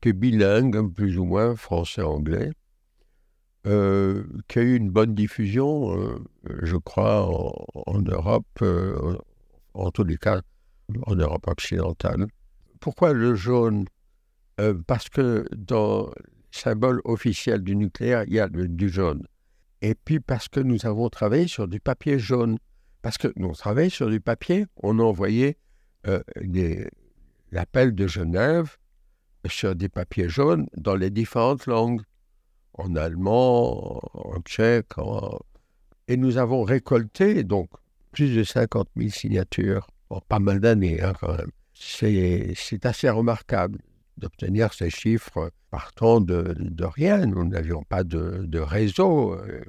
qui 0.00 0.10
est 0.10 0.12
bilingue, 0.12 0.92
plus 0.92 1.18
ou 1.18 1.24
moins, 1.24 1.54
français-anglais, 1.54 2.50
euh, 3.66 4.24
qui 4.48 4.58
a 4.58 4.62
eu 4.62 4.76
une 4.76 4.90
bonne 4.90 5.14
diffusion, 5.14 5.98
euh, 5.98 6.18
je 6.62 6.76
crois, 6.76 7.28
en, 7.28 8.00
Europe, 8.00 8.46
euh, 8.62 9.16
en 9.74 9.90
tous 9.90 10.04
les 10.04 10.16
cas, 10.16 10.40
en 11.06 11.16
Europe 11.16 11.46
occidentale. 11.48 12.26
Pourquoi 12.80 13.12
le 13.12 13.34
jaune? 13.34 13.86
Parce 14.86 15.10
que 15.10 15.44
dans 15.54 16.06
le 16.06 16.12
symbole 16.50 17.02
officiel 17.04 17.60
du 17.60 17.76
nucléaire, 17.76 18.24
il 18.26 18.34
y 18.34 18.40
a 18.40 18.48
du 18.48 18.88
jaune. 18.88 19.26
Et 19.82 19.94
puis 19.94 20.20
parce 20.20 20.48
que 20.48 20.60
nous 20.60 20.86
avons 20.86 21.10
travaillé 21.10 21.46
sur 21.46 21.68
du 21.68 21.78
papier 21.78 22.18
jaune. 22.18 22.56
Parce 23.06 23.18
que 23.18 23.32
nous 23.36 23.52
travaillons 23.52 23.88
sur 23.88 24.10
du 24.10 24.18
papier, 24.18 24.66
on 24.82 24.98
a 24.98 25.02
envoyé 25.04 25.58
euh, 26.08 26.20
l'appel 27.52 27.94
de 27.94 28.08
Genève 28.08 28.78
sur 29.48 29.76
des 29.76 29.88
papiers 29.88 30.28
jaunes 30.28 30.66
dans 30.76 30.96
les 30.96 31.10
différentes 31.10 31.66
langues, 31.66 32.02
en 32.74 32.96
allemand, 32.96 34.00
en 34.12 34.40
tchèque, 34.40 34.94
et 36.08 36.16
nous 36.16 36.36
avons 36.36 36.64
récolté 36.64 37.44
donc 37.44 37.70
plus 38.10 38.34
de 38.34 38.42
50 38.42 38.88
000 38.96 39.10
signatures 39.10 39.86
en 40.10 40.20
pas 40.20 40.40
mal 40.40 40.58
d'années 40.58 41.00
hein, 41.00 41.12
quand 41.20 41.36
même. 41.36 41.52
C'est 41.74 42.86
assez 42.86 43.08
remarquable 43.08 43.78
d'obtenir 44.16 44.72
ces 44.72 44.90
chiffres 44.90 45.52
partant 45.70 46.20
de, 46.20 46.56
de 46.58 46.84
rien. 46.84 47.24
Nous 47.24 47.44
n'avions 47.44 47.84
pas 47.84 48.02
de, 48.02 48.42
de 48.44 48.58
réseau. 48.58 49.34
Euh, 49.34 49.62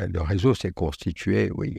le 0.00 0.20
réseau 0.20 0.52
s'est 0.52 0.72
constitué, 0.72 1.50
oui, 1.54 1.78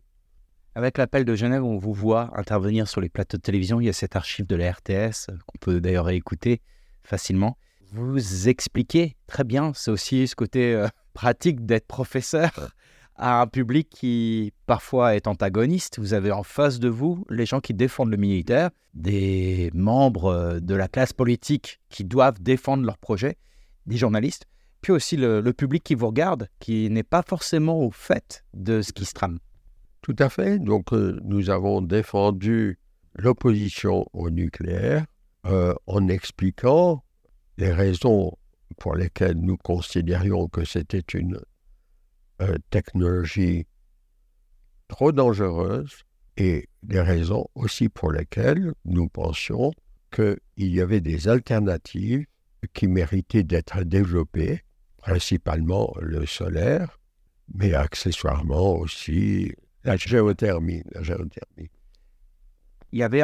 avec 0.76 0.98
l'appel 0.98 1.24
de 1.24 1.36
Genève, 1.36 1.64
on 1.64 1.78
vous 1.78 1.94
voit 1.94 2.32
intervenir 2.38 2.88
sur 2.88 3.00
les 3.00 3.10
plateaux 3.10 3.38
de 3.38 3.42
télévision. 3.42 3.80
Il 3.80 3.86
y 3.86 3.90
a 3.90 3.94
cette 3.94 4.16
archive 4.16 4.48
de 4.48 4.56
la 4.56 4.72
RTS 4.72 5.30
euh, 5.30 5.38
qu'on 5.46 5.58
peut 5.60 5.80
d'ailleurs 5.80 6.10
écouter 6.10 6.62
facilement. 7.04 7.58
Vous 7.92 8.50
expliquez 8.50 9.16
très 9.28 9.44
bien, 9.44 9.72
c'est 9.76 9.92
aussi 9.92 10.28
ce 10.28 10.36
côté 10.36 10.74
euh, 10.74 10.88
pratique 11.14 11.66
d'être 11.66 11.86
professeur 11.86 12.72
à 13.16 13.42
un 13.42 13.46
public 13.46 13.88
qui 13.92 14.52
parfois 14.66 15.16
est 15.16 15.28
antagoniste. 15.28 16.00
Vous 16.00 16.16
avez 16.16 16.32
en 16.32 16.42
face 16.42 16.80
de 16.80 16.90
vous 16.90 17.24
les 17.30 17.46
gens 17.46 17.60
qui 17.60 17.76
défendent 17.76 18.10
le 18.10 18.18
militaire, 18.18 18.72
des 18.96 19.70
membres 19.76 20.26
euh, 20.26 20.60
de 20.60 20.74
la 20.74 20.88
classe 20.88 21.14
politique 21.14 21.80
qui 21.90 22.04
doivent 22.04 22.42
défendre 22.42 22.84
leur 22.84 22.98
projet, 22.98 23.38
des 23.86 23.98
journalistes, 23.98 24.48
puis 24.82 24.92
aussi 24.92 25.18
le, 25.18 25.40
le 25.40 25.54
public 25.54 25.84
qui 25.84 25.94
vous 25.94 26.08
regarde, 26.08 26.50
qui 26.60 26.90
n'est 26.90 27.04
pas 27.04 27.22
forcément 27.22 27.80
au 27.80 27.92
fait 27.92 28.44
de 28.56 28.82
ce 28.82 28.92
qui 28.92 29.06
se 29.06 29.14
trame. 29.14 29.38
Tout 30.04 30.16
à 30.20 30.30
fait. 30.30 30.60
Donc, 30.60 30.92
euh, 30.92 31.18
nous 31.24 31.50
avons 31.50 31.82
défendu 31.82 32.78
l'opposition 33.16 34.06
au 34.12 34.30
nucléaire 34.30 35.06
euh, 35.46 35.74
en 35.88 36.10
expliquant 36.10 37.06
les 37.58 37.72
raisons 37.72 38.38
pour 38.80 38.96
lesquelles 38.96 39.38
nous 39.38 39.56
considérions 39.56 40.50
que 40.50 40.66
c'était 40.66 41.00
une 41.00 41.40
euh, 42.42 42.58
technologie 42.70 43.66
trop 44.90 45.14
dangereuse 45.14 46.04
et 46.36 46.68
les 46.90 47.02
raisons 47.02 47.48
aussi 47.56 47.88
pour 47.88 48.12
lesquelles 48.12 48.74
nous 48.84 49.08
pensions 49.08 49.72
qu'il 50.12 50.38
y 50.58 50.82
avait 50.82 51.00
des 51.00 51.30
alternatives 51.30 52.26
qui 52.74 52.88
méritaient 52.88 53.44
d'être 53.44 53.84
développées, 53.84 54.64
principalement 54.98 55.94
le 56.02 56.26
solaire, 56.26 57.00
mais 57.54 57.74
accessoirement 57.74 58.76
aussi 58.76 59.54
la 59.84 59.98
géothermie, 59.98 60.84
la 60.92 61.04
géothermie. 61.04 61.70
Il 62.92 63.00
y 63.00 63.04
avait 63.04 63.24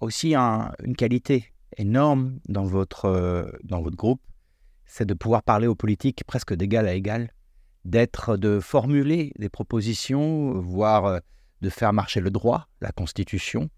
aussi 0.00 0.34
une 0.34 0.96
qualité 0.96 1.52
énorme 1.76 2.38
dans 2.48 2.64
votre, 2.64 3.06
euh, 3.06 3.50
dans 3.64 3.82
votre 3.82 3.96
groupe, 3.96 4.20
c'est 4.86 5.06
de 5.06 5.14
pouvoir 5.14 5.42
parler 5.42 5.66
aux 5.66 5.74
politiques 5.74 6.24
presque 6.24 6.54
d'égal 6.54 6.86
à 6.86 6.94
égal, 6.94 7.32
d'être, 7.84 8.36
de 8.36 8.60
formuler 8.60 9.32
des 9.38 9.48
propositions, 9.48 10.52
voire 10.60 11.06
euh, 11.06 11.18
de 11.62 11.70
faire 11.70 11.92
marcher 11.92 12.20
le 12.20 12.30
droit, 12.30 12.68
la 12.80 12.92
Constitution. 12.92 13.68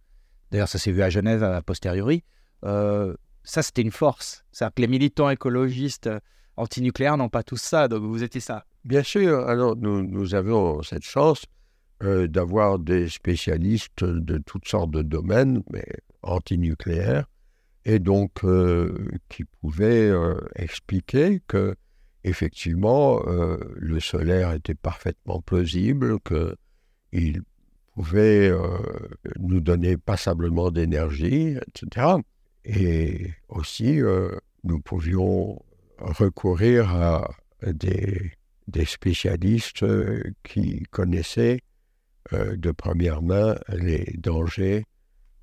D'ailleurs, 0.51 0.69
ça 0.69 0.79
s'est 0.79 0.93
vu 0.93 1.03
à 1.03 1.11
Genève 1.11 1.43
a 1.43 1.63
posteriori. 1.63 2.23
Euh, 2.65 3.15
ça, 3.45 3.63
c'était 3.63 3.83
une 3.83 3.93
force. 3.93 4.45
C'est-à-dire 4.53 4.75
que 4.75 4.83
les 4.83 4.89
militants 4.89 5.31
écologistes 5.31 6.11
antinucléaires 6.57 7.17
n'ont 7.17 7.29
pas 7.29 7.43
tous 7.43 7.61
ça, 7.61 7.89
donc 7.89 8.03
vous 8.03 8.23
étiez 8.23 8.41
ça. 8.41 8.65
Bien 8.85 9.03
sûr, 9.03 9.49
alors 9.49 9.77
nous, 9.77 10.03
nous 10.03 10.35
avons 10.35 10.83
cette 10.83 11.05
chance 11.05 11.45
euh, 12.03 12.27
d'avoir 12.29 12.79
des 12.79 13.09
spécialistes 13.09 14.05
de 14.05 14.37
toutes 14.37 14.69
sortes 14.69 14.91
de 14.91 15.01
domaines, 15.01 15.63
mais 15.73 15.87
antinucléaires, 16.23 17.25
et 17.87 18.01
donc 18.01 18.45
euh, 18.45 19.09
qui 19.31 19.45
pouvaient 19.45 20.11
euh, 20.11 20.35
expliquer 20.57 21.41
que 21.47 21.75
effectivement 22.23 23.23
le 23.77 24.01
solaire 24.01 24.53
était 24.53 24.75
parfaitement 24.75 25.41
plausible, 25.41 26.19
qu'il 26.21 27.43
pouvait 27.95 28.51
nous 29.39 29.61
donner 29.61 29.97
passablement 29.97 30.73
d'énergie, 30.73 31.57
etc. 31.69 32.17
Et 32.65 33.31
aussi, 33.49 34.01
nous 34.65 34.81
pouvions 34.81 35.63
recourir 35.99 36.91
à 36.97 37.31
des, 37.65 38.33
des 38.67 38.85
spécialistes 38.85 39.87
qui 40.43 40.83
connaissaient 40.91 41.61
euh, 42.33 42.57
de 42.57 42.71
première 42.73 43.23
main 43.23 43.57
les 43.69 44.15
dangers 44.19 44.85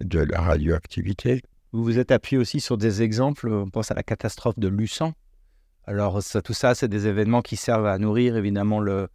de 0.02 0.20
la 0.20 0.42
radioactivité. 0.42 1.42
Vous 1.72 1.84
vous 1.84 1.98
êtes 1.98 2.12
appuyé 2.12 2.38
aussi 2.38 2.60
sur 2.60 2.78
des 2.78 3.02
exemples, 3.02 3.48
on 3.48 3.70
pense 3.70 3.92
à 3.92 3.94
la 3.94 4.04
catastrophe 4.04 4.60
de 4.60 4.68
Luçon. 4.68 5.14
Alors 5.86 6.22
ça, 6.22 6.42
tout 6.42 6.54
ça, 6.54 6.76
c'est 6.76 6.88
des 6.88 7.08
événements 7.08 7.42
qui 7.42 7.56
servent 7.56 7.86
à 7.86 7.98
nourrir 7.98 8.36
évidemment 8.38 8.80
le, 8.80 9.08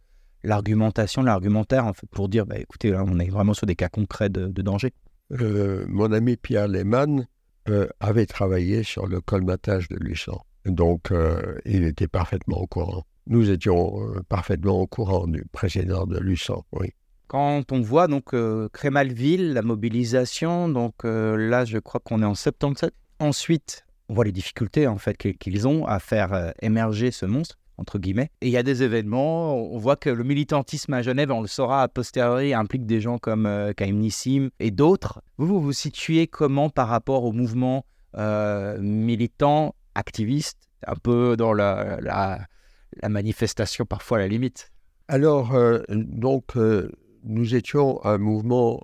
l'argumentation, 0.43 1.21
l'argumentaire, 1.21 1.85
en 1.85 1.93
fait, 1.93 2.07
pour 2.09 2.27
dire, 2.27 2.45
bah, 2.45 2.57
écoutez, 2.57 2.91
là, 2.91 3.03
on 3.05 3.19
est 3.19 3.29
vraiment 3.29 3.53
sur 3.53 3.67
des 3.67 3.75
cas 3.75 3.89
concrets 3.89 4.29
de, 4.29 4.61
danger. 4.61 4.93
Euh, 5.39 5.85
mon 5.87 6.11
ami 6.11 6.37
Pierre 6.37 6.67
Lehmann 6.67 7.27
euh, 7.69 7.87
avait 7.99 8.25
travaillé 8.25 8.83
sur 8.83 9.07
le 9.07 9.21
colmatage 9.21 9.87
de 9.89 9.97
Luçon. 9.97 10.39
Donc, 10.65 11.11
il 11.65 11.83
était 11.83 12.07
parfaitement 12.07 12.57
au 12.57 12.67
courant. 12.67 13.05
Nous 13.27 13.49
étions 13.49 13.93
parfaitement 14.27 14.81
au 14.81 14.87
courant 14.87 15.25
du 15.27 15.45
précédent 15.51 16.05
de 16.05 16.19
Luçon, 16.19 16.63
oui. 16.73 16.91
Quand 17.29 17.71
on 17.71 17.79
voit 17.79 18.07
donc 18.07 18.33
euh, 18.33 18.69
Crémalville, 18.73 19.53
la 19.53 19.61
mobilisation, 19.61 20.67
donc 20.67 21.05
euh, 21.05 21.37
là 21.37 21.63
je 21.63 21.77
crois 21.77 22.01
qu'on 22.03 22.23
est 22.23 22.25
en 22.25 22.33
77. 22.33 22.91
Ensuite, 23.19 23.85
on 24.09 24.15
voit 24.15 24.25
les 24.25 24.31
difficultés 24.31 24.87
en 24.87 24.97
fait 24.97 25.15
qu'ils 25.15 25.67
ont 25.67 25.85
à 25.85 25.99
faire 25.99 26.33
euh, 26.33 26.49
émerger 26.63 27.11
ce 27.11 27.27
monstre 27.27 27.59
entre 27.77 27.99
guillemets. 27.99 28.31
Et 28.41 28.47
il 28.47 28.51
y 28.51 28.57
a 28.57 28.63
des 28.63 28.81
événements, 28.81 29.55
on 29.55 29.77
voit 29.77 29.95
que 29.95 30.09
le 30.09 30.23
militantisme 30.23 30.91
à 30.91 31.03
Genève, 31.03 31.29
on 31.29 31.41
le 31.41 31.47
saura 31.47 31.83
a 31.83 31.87
posteriori, 31.87 32.55
implique 32.55 32.87
des 32.87 32.99
gens 32.99 33.19
comme 33.19 33.45
euh, 33.45 33.73
Nissim 33.79 34.49
et 34.59 34.71
d'autres. 34.71 35.21
Vous, 35.37 35.61
vous 35.61 35.71
situez 35.71 36.25
comment 36.25 36.71
par 36.71 36.87
rapport 36.87 37.25
au 37.25 37.31
mouvement 37.31 37.85
militant, 38.79 39.75
activiste, 39.93 40.57
un 40.87 40.95
peu 40.95 41.37
dans 41.37 41.53
la, 41.53 42.39
manifestation 43.07 43.85
parfois 43.85 44.17
à 44.17 44.21
la 44.21 44.27
limite? 44.27 44.71
Alors, 45.07 45.55
donc, 45.89 46.55
nous 47.23 47.55
étions 47.55 48.03
un 48.05 48.17
mouvement 48.17 48.81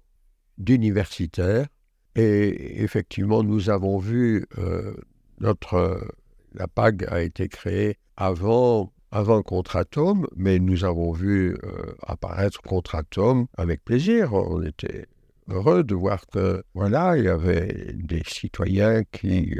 d'universitaires 0.57 1.67
et 2.15 2.81
effectivement, 2.81 3.43
nous 3.43 3.69
avons 3.69 3.97
vu 3.97 4.45
euh, 4.57 4.95
notre 5.39 6.07
la 6.53 6.67
PAG 6.67 7.05
a 7.09 7.21
été 7.21 7.49
créée 7.49 7.97
avant 8.15 8.93
avant 9.11 9.41
Contre-Atome, 9.41 10.27
mais 10.35 10.59
nous 10.59 10.83
avons 10.83 11.11
vu 11.11 11.57
apparaître 12.05 12.61
Contre-Atome 12.61 13.47
avec 13.57 13.83
plaisir. 13.85 14.33
On 14.33 14.61
était 14.61 15.05
heureux 15.49 15.83
de 15.83 15.95
voir 15.95 16.25
que, 16.27 16.63
voilà, 16.73 17.17
il 17.17 17.25
y 17.25 17.29
avait 17.29 17.93
des 17.93 18.23
citoyens 18.25 19.03
qui 19.11 19.55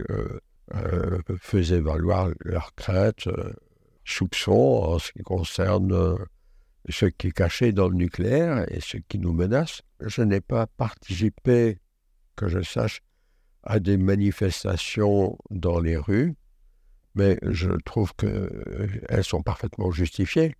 faisaient 1.39 1.79
valoir 1.79 2.31
leurs 2.43 2.75
craintes, 2.75 3.29
soupçons 4.03 4.81
en 4.83 4.99
ce 4.99 5.13
qui 5.13 5.23
concerne 5.23 6.17
ce 6.89 7.05
qui 7.05 7.27
est 7.27 7.31
caché 7.31 7.71
dans 7.71 7.89
le 7.89 7.95
nucléaire 7.95 8.65
et 8.71 8.79
ce 8.81 8.97
qui 8.97 9.19
nous 9.19 9.33
menace. 9.33 9.81
Je 9.99 10.21
n'ai 10.21 10.41
pas 10.41 10.67
participé, 10.67 11.79
que 12.35 12.47
je 12.47 12.61
sache, 12.61 13.01
à 13.63 13.79
des 13.79 13.97
manifestations 13.97 15.37
dans 15.49 15.79
les 15.79 15.97
rues, 15.97 16.35
mais 17.15 17.37
je 17.41 17.71
trouve 17.85 18.13
qu'elles 18.15 19.23
sont 19.23 19.41
parfaitement 19.41 19.91
justifiées. 19.91 20.55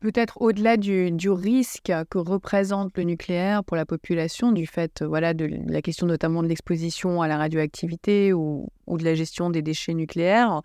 Peut-être 0.00 0.40
au-delà 0.40 0.76
du, 0.76 1.30
risque 1.30 1.92
que 2.10 2.18
représente 2.18 2.96
le 2.96 3.04
nucléaire 3.04 3.64
pour 3.64 3.76
la 3.76 3.86
population, 3.86 4.52
du 4.52 4.66
fait 4.66 5.02
voilà, 5.02 5.34
de 5.34 5.48
la 5.66 5.82
question 5.82 6.06
notamment 6.06 6.42
de 6.42 6.48
l'exposition 6.48 7.22
à 7.22 7.28
la 7.28 7.38
radioactivité 7.38 8.32
ou, 8.32 8.70
de 8.86 9.04
la 9.04 9.14
gestion 9.14 9.50
des 9.50 9.62
déchets 9.62 9.94
nucléaires, 9.94 10.62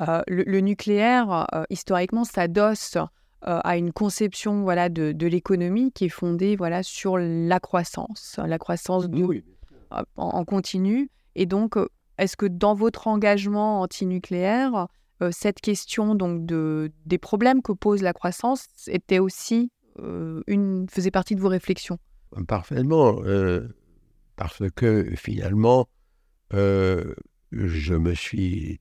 euh, 0.00 0.22
le, 0.26 0.60
nucléaire, 0.60 1.46
euh, 1.54 1.64
historiquement, 1.68 2.24
s'adosse 2.24 2.96
euh, 2.96 3.04
à 3.42 3.76
une 3.76 3.92
conception 3.92 4.62
voilà, 4.62 4.88
de, 4.88 5.12
de 5.12 5.26
l'économie 5.26 5.92
qui 5.92 6.06
est 6.06 6.10
fondée 6.10 6.56
voilà, 6.56 6.82
sur 6.82 7.16
la 7.18 7.60
croissance, 7.60 8.38
la 8.44 8.58
croissance 8.58 9.06
en, 10.16 10.44
continu. 10.44 11.10
Et 11.34 11.46
donc, 11.46 11.76
euh, 11.76 11.88
est-ce 12.18 12.36
que 12.36 12.46
dans 12.46 12.74
votre 12.74 13.06
engagement 13.06 13.80
antinucléaire, 13.80 14.88
euh, 15.22 15.30
cette 15.32 15.60
question 15.60 16.14
donc 16.14 16.44
de, 16.44 16.92
des 17.06 17.18
problèmes 17.18 17.62
que 17.62 17.72
pose 17.72 18.02
la 18.02 18.12
croissance 18.12 18.66
était 18.86 19.18
aussi 19.18 19.70
une, 20.46 20.86
faisait 20.88 21.10
partie 21.10 21.34
de 21.34 21.40
vos 21.40 21.48
réflexions? 21.48 21.98
Parfaitement, 22.46 23.20
parce 24.36 24.62
que 24.74 25.12
finalement, 25.16 25.88
je 26.52 27.94
me 27.94 28.14
suis 28.14 28.80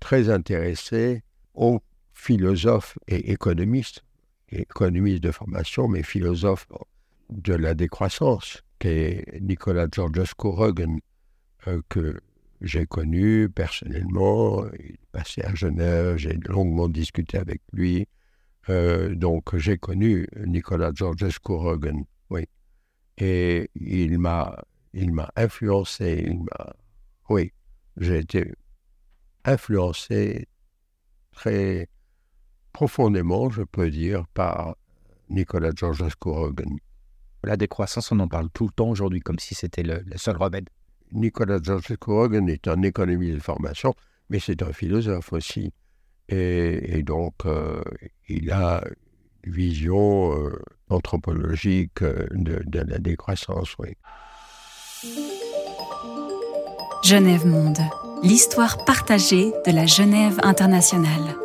très 0.00 0.30
intéressé 0.30 1.22
au 1.54 1.80
philosophe 2.22 2.96
et 3.08 3.32
économiste, 3.32 4.04
économiste 4.52 5.24
de 5.24 5.32
formation, 5.32 5.88
mais 5.88 6.04
philosophe 6.04 6.68
de 7.30 7.52
la 7.52 7.74
décroissance, 7.74 8.62
qui 8.78 8.88
est 8.88 9.40
Nicolas 9.40 9.88
Georgescu 9.90 10.46
Rogan, 10.46 11.00
euh, 11.66 11.80
que 11.88 12.20
j'ai 12.60 12.86
connu 12.86 13.48
personnellement. 13.48 14.64
Il 14.78 14.98
passé 15.10 15.42
à 15.42 15.52
Genève, 15.56 16.16
j'ai 16.16 16.38
longuement 16.46 16.88
discuté 16.88 17.38
avec 17.38 17.60
lui. 17.72 18.06
Euh, 18.68 19.16
donc 19.16 19.56
j'ai 19.56 19.76
connu 19.76 20.28
Nicolas 20.46 20.92
Georgescu 20.94 21.52
Rogan, 21.52 22.04
oui. 22.30 22.44
Et 23.18 23.68
il 23.74 24.20
m'a, 24.20 24.62
il 24.94 25.12
m'a 25.12 25.28
influencé, 25.34 26.24
il 26.24 26.38
m'a, 26.38 26.76
oui, 27.28 27.52
j'ai 27.96 28.18
été 28.18 28.52
influencé 29.44 30.46
très 31.32 31.88
profondément, 32.72 33.50
je 33.50 33.62
peux 33.62 33.90
dire, 33.90 34.24
par 34.34 34.76
Nicolas 35.28 35.70
Georgescu 35.74 36.28
Rogan. 36.28 36.78
La 37.44 37.56
décroissance, 37.56 38.12
on 38.12 38.20
en 38.20 38.28
parle 38.28 38.48
tout 38.50 38.66
le 38.66 38.72
temps 38.72 38.88
aujourd'hui, 38.88 39.20
comme 39.20 39.38
si 39.38 39.54
c'était 39.54 39.82
le, 39.82 40.04
seul 40.16 40.36
remède. 40.36 40.68
Nicolas 41.12 41.58
Georgescu 41.62 42.10
Rogan 42.10 42.48
est 42.48 42.68
un 42.68 42.82
économiste 42.82 43.34
de 43.34 43.40
formation, 43.40 43.94
mais 44.30 44.38
c'est 44.38 44.62
un 44.62 44.72
philosophe 44.72 45.32
aussi. 45.32 45.72
Et, 46.28 47.02
donc, 47.02 47.34
euh, 47.44 47.82
il 48.28 48.50
a 48.52 48.82
une 49.44 49.52
vision 49.52 50.32
euh, 50.32 50.62
anthropologique 50.88 52.00
euh, 52.02 52.26
de, 52.30 52.62
de 52.64 52.78
la 52.78 52.98
décroissance, 52.98 53.76
oui. 53.78 53.96
Genève 57.02 57.44
Monde, 57.44 57.80
l'histoire 58.22 58.84
partagée 58.84 59.52
de 59.66 59.72
la 59.72 59.86
Genève 59.86 60.38
internationale. 60.44 61.41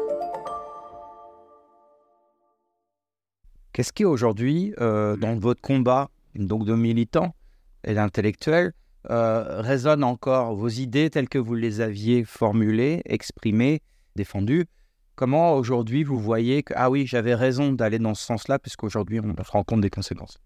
Qu'est-ce 3.77 3.93
qui 3.93 4.05
aujourd'hui, 4.05 4.73
euh, 4.81 5.15
dans 5.17 5.37
votre 5.37 5.61
combat 5.61 6.09
donc 6.33 6.65
de 6.65 6.73
militant 6.73 7.35
et 7.83 7.93
d'intellectuel, 7.93 8.73
euh, 9.11 9.61
résonne 9.61 10.03
encore 10.03 10.55
vos 10.55 10.67
idées 10.67 11.11
telles 11.11 11.29
que 11.29 11.37
vous 11.37 11.53
les 11.53 11.79
aviez 11.79 12.23
formulées, 12.23 13.03
exprimées, 13.05 13.83
défendues? 14.15 14.65
Comment 15.13 15.53
aujourd'hui 15.53 16.03
vous 16.03 16.17
voyez 16.17 16.63
que, 16.63 16.73
ah 16.75 16.89
oui, 16.89 17.05
j'avais 17.05 17.35
raison 17.35 17.71
d'aller 17.71 17.99
dans 17.99 18.15
ce 18.15 18.25
sens-là, 18.25 18.57
puisqu'aujourd'hui 18.57 19.19
on 19.19 19.35
se 19.43 19.51
rend 19.51 19.63
compte 19.63 19.81
des 19.81 19.91
conséquences? 19.91 20.39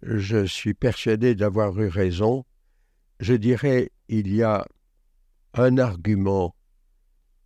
Je 0.00 0.46
suis 0.46 0.72
persuadé 0.72 1.34
d'avoir 1.34 1.78
eu 1.78 1.88
raison. 1.88 2.46
Je 3.18 3.34
dirais, 3.34 3.90
il 4.08 4.34
y 4.34 4.42
a 4.42 4.64
un 5.52 5.76
argument 5.76 6.54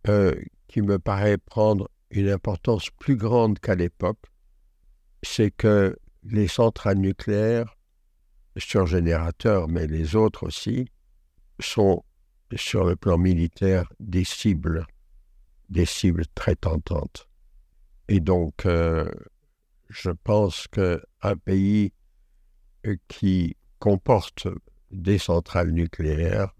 euh, 0.07 0.33
qui 0.69 0.81
me 0.81 0.97
paraît 0.97 1.37
prendre 1.37 1.89
une 2.09 2.29
importance 2.29 2.89
plus 2.99 3.17
grande 3.17 3.59
qu'à 3.59 3.75
l'époque, 3.75 4.31
c'est 5.25 5.51
que 5.51 5.97
les 6.23 6.47
centrales 6.47 6.97
nucléaires, 6.97 7.75
sur 8.57 8.85
générateur, 8.87 9.67
mais 9.67 9.87
les 9.87 10.15
autres 10.15 10.47
aussi, 10.47 10.87
sont 11.59 12.03
sur 12.55 12.85
le 12.85 12.95
plan 12.95 13.17
militaire 13.17 13.91
des 13.99 14.23
cibles, 14.23 14.85
des 15.69 15.85
cibles 15.85 16.25
très 16.35 16.55
tentantes. 16.55 17.27
Et 18.07 18.19
donc, 18.19 18.65
euh, 18.65 19.09
je 19.89 20.11
pense 20.11 20.67
qu'un 20.67 21.35
pays 21.43 21.91
qui 23.07 23.57
comporte 23.79 24.47
des 24.91 25.17
centrales 25.17 25.71
nucléaires, 25.71 26.55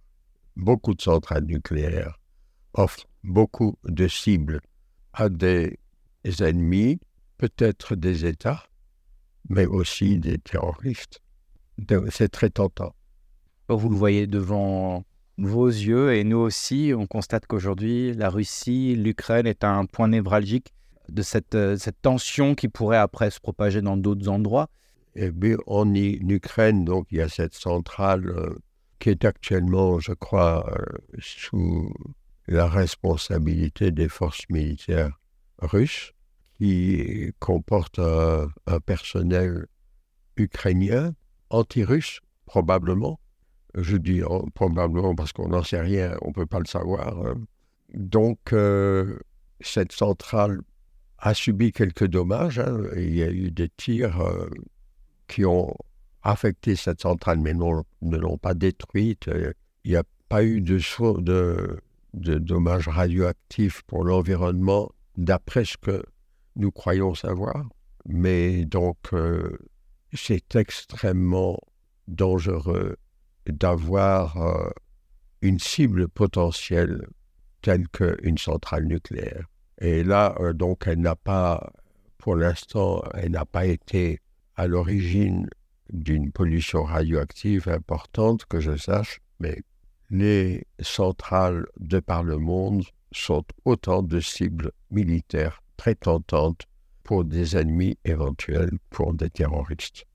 beaucoup 0.55 0.93
de 0.93 1.01
centrales 1.01 1.45
nucléaires, 1.45 2.19
offre 2.73 3.05
beaucoup 3.23 3.77
de 3.85 4.07
cibles 4.07 4.59
à 5.13 5.29
des 5.29 5.79
ennemis 6.39 6.99
peut-être 7.37 7.95
des 7.95 8.25
États, 8.25 8.63
mais 9.49 9.65
aussi 9.65 10.17
des 10.17 10.37
terroristes. 10.37 11.21
C'est 12.09 12.29
très 12.29 12.49
tentant. 12.49 12.95
Vous 13.67 13.89
le 13.89 13.95
voyez 13.95 14.27
devant 14.27 15.03
vos 15.37 15.67
yeux 15.67 16.13
et 16.13 16.23
nous 16.23 16.37
aussi, 16.37 16.93
on 16.95 17.07
constate 17.07 17.45
qu'aujourd'hui, 17.47 18.13
la 18.13 18.29
Russie, 18.29 18.95
l'Ukraine 18.95 19.47
est 19.47 19.63
un 19.63 19.85
point 19.85 20.07
névralgique 20.07 20.73
de 21.09 21.21
cette, 21.21 21.55
euh, 21.55 21.77
cette 21.77 22.01
tension 22.01 22.55
qui 22.55 22.67
pourrait 22.67 22.97
après 22.97 23.29
se 23.29 23.39
propager 23.39 23.81
dans 23.81 23.97
d'autres 23.97 24.29
endroits. 24.29 24.69
Et 25.15 25.31
bien, 25.31 25.57
en 25.67 25.93
Ukraine, 25.93 26.85
donc, 26.85 27.07
il 27.11 27.17
y 27.17 27.21
a 27.21 27.29
cette 27.29 27.53
centrale 27.53 28.27
euh, 28.29 28.55
qui 28.99 29.09
est 29.09 29.25
actuellement, 29.25 29.99
je 29.99 30.13
crois, 30.13 30.65
euh, 30.71 30.83
sous 31.19 31.93
la 32.47 32.67
responsabilité 32.67 33.91
des 33.91 34.09
forces 34.09 34.47
militaires 34.49 35.19
russes 35.59 36.14
qui 36.57 37.31
comporte 37.39 37.99
un, 37.99 38.47
personnel 38.85 39.65
ukrainien, 40.37 41.13
anti-russe, 41.49 42.19
probablement. 42.45 43.19
Je 43.75 43.97
dis 43.97 44.21
probablement 44.53 45.15
parce 45.15 45.33
qu'on 45.33 45.49
n'en 45.49 45.63
sait 45.63 45.81
rien, 45.81 46.17
on 46.21 46.29
ne 46.29 46.33
peut 46.33 46.45
pas 46.45 46.59
le 46.59 46.65
savoir. 46.65 47.19
Hein. 47.25 47.35
Donc, 47.93 48.53
euh, 48.53 49.19
cette 49.59 49.91
centrale 49.91 50.61
a 51.17 51.33
subi 51.33 51.71
quelques 51.71 52.07
dommages. 52.07 52.59
Hein. 52.59 52.83
Il 52.95 53.15
y 53.15 53.23
a 53.23 53.29
eu 53.29 53.51
des 53.51 53.69
tirs 53.69 54.21
euh, 54.21 54.49
qui 55.27 55.45
ont 55.45 55.75
affecté 56.23 56.75
cette 56.75 57.01
centrale, 57.01 57.39
mais 57.39 57.53
non, 57.53 57.83
ne 58.01 58.17
l'ont 58.17 58.37
pas 58.37 58.53
détruite. 58.53 59.29
Il 59.83 59.91
n'y 59.91 59.97
a 59.97 60.03
pas 60.29 60.43
eu 60.43 60.61
de, 60.61 60.79
de, 61.21 61.79
de 62.13 62.37
dommages 62.37 62.87
radioactifs 62.87 63.83
pour 63.83 64.03
l'environnement, 64.03 64.89
d'après 65.17 65.65
ce 65.65 65.77
que 65.77 66.03
nous 66.55 66.71
croyons 66.71 67.15
savoir. 67.15 67.65
Mais 68.05 68.65
donc, 68.65 68.97
euh, 69.13 69.57
c'est 70.13 70.55
extrêmement 70.55 71.59
dangereux 72.07 72.97
d'avoir 73.47 74.37
euh, 74.37 74.69
une 75.41 75.59
cible 75.59 76.07
potentielle 76.07 77.07
telle 77.61 77.87
qu'une 77.89 78.37
centrale 78.37 78.85
nucléaire. 78.85 79.45
Et 79.79 80.03
là, 80.03 80.35
euh, 80.39 80.53
donc, 80.53 80.83
elle 80.87 80.99
n'a 80.99 81.15
pas, 81.15 81.71
pour 82.17 82.35
l'instant, 82.35 83.03
elle 83.13 83.31
n'a 83.31 83.45
pas 83.45 83.65
été 83.65 84.19
à 84.55 84.67
l'origine 84.67 85.49
d'une 85.91 86.31
pollution 86.31 86.83
radioactive 86.83 87.67
importante, 87.69 88.45
que 88.45 88.59
je 88.59 88.75
sache, 88.77 89.19
mais 89.39 89.61
les 90.09 90.65
centrales 90.79 91.65
de 91.79 91.99
par 91.99 92.23
le 92.23 92.37
monde 92.37 92.83
sont 93.11 93.43
autant 93.65 94.01
de 94.01 94.19
cibles 94.19 94.71
militaires 94.91 95.61
très 95.77 95.95
tentante 95.95 96.61
pour 97.03 97.23
des 97.23 97.55
ennemis 97.55 97.97
éventuels, 98.03 98.71
pour 98.89 99.13
des 99.13 99.29
terroristes. 99.29 100.05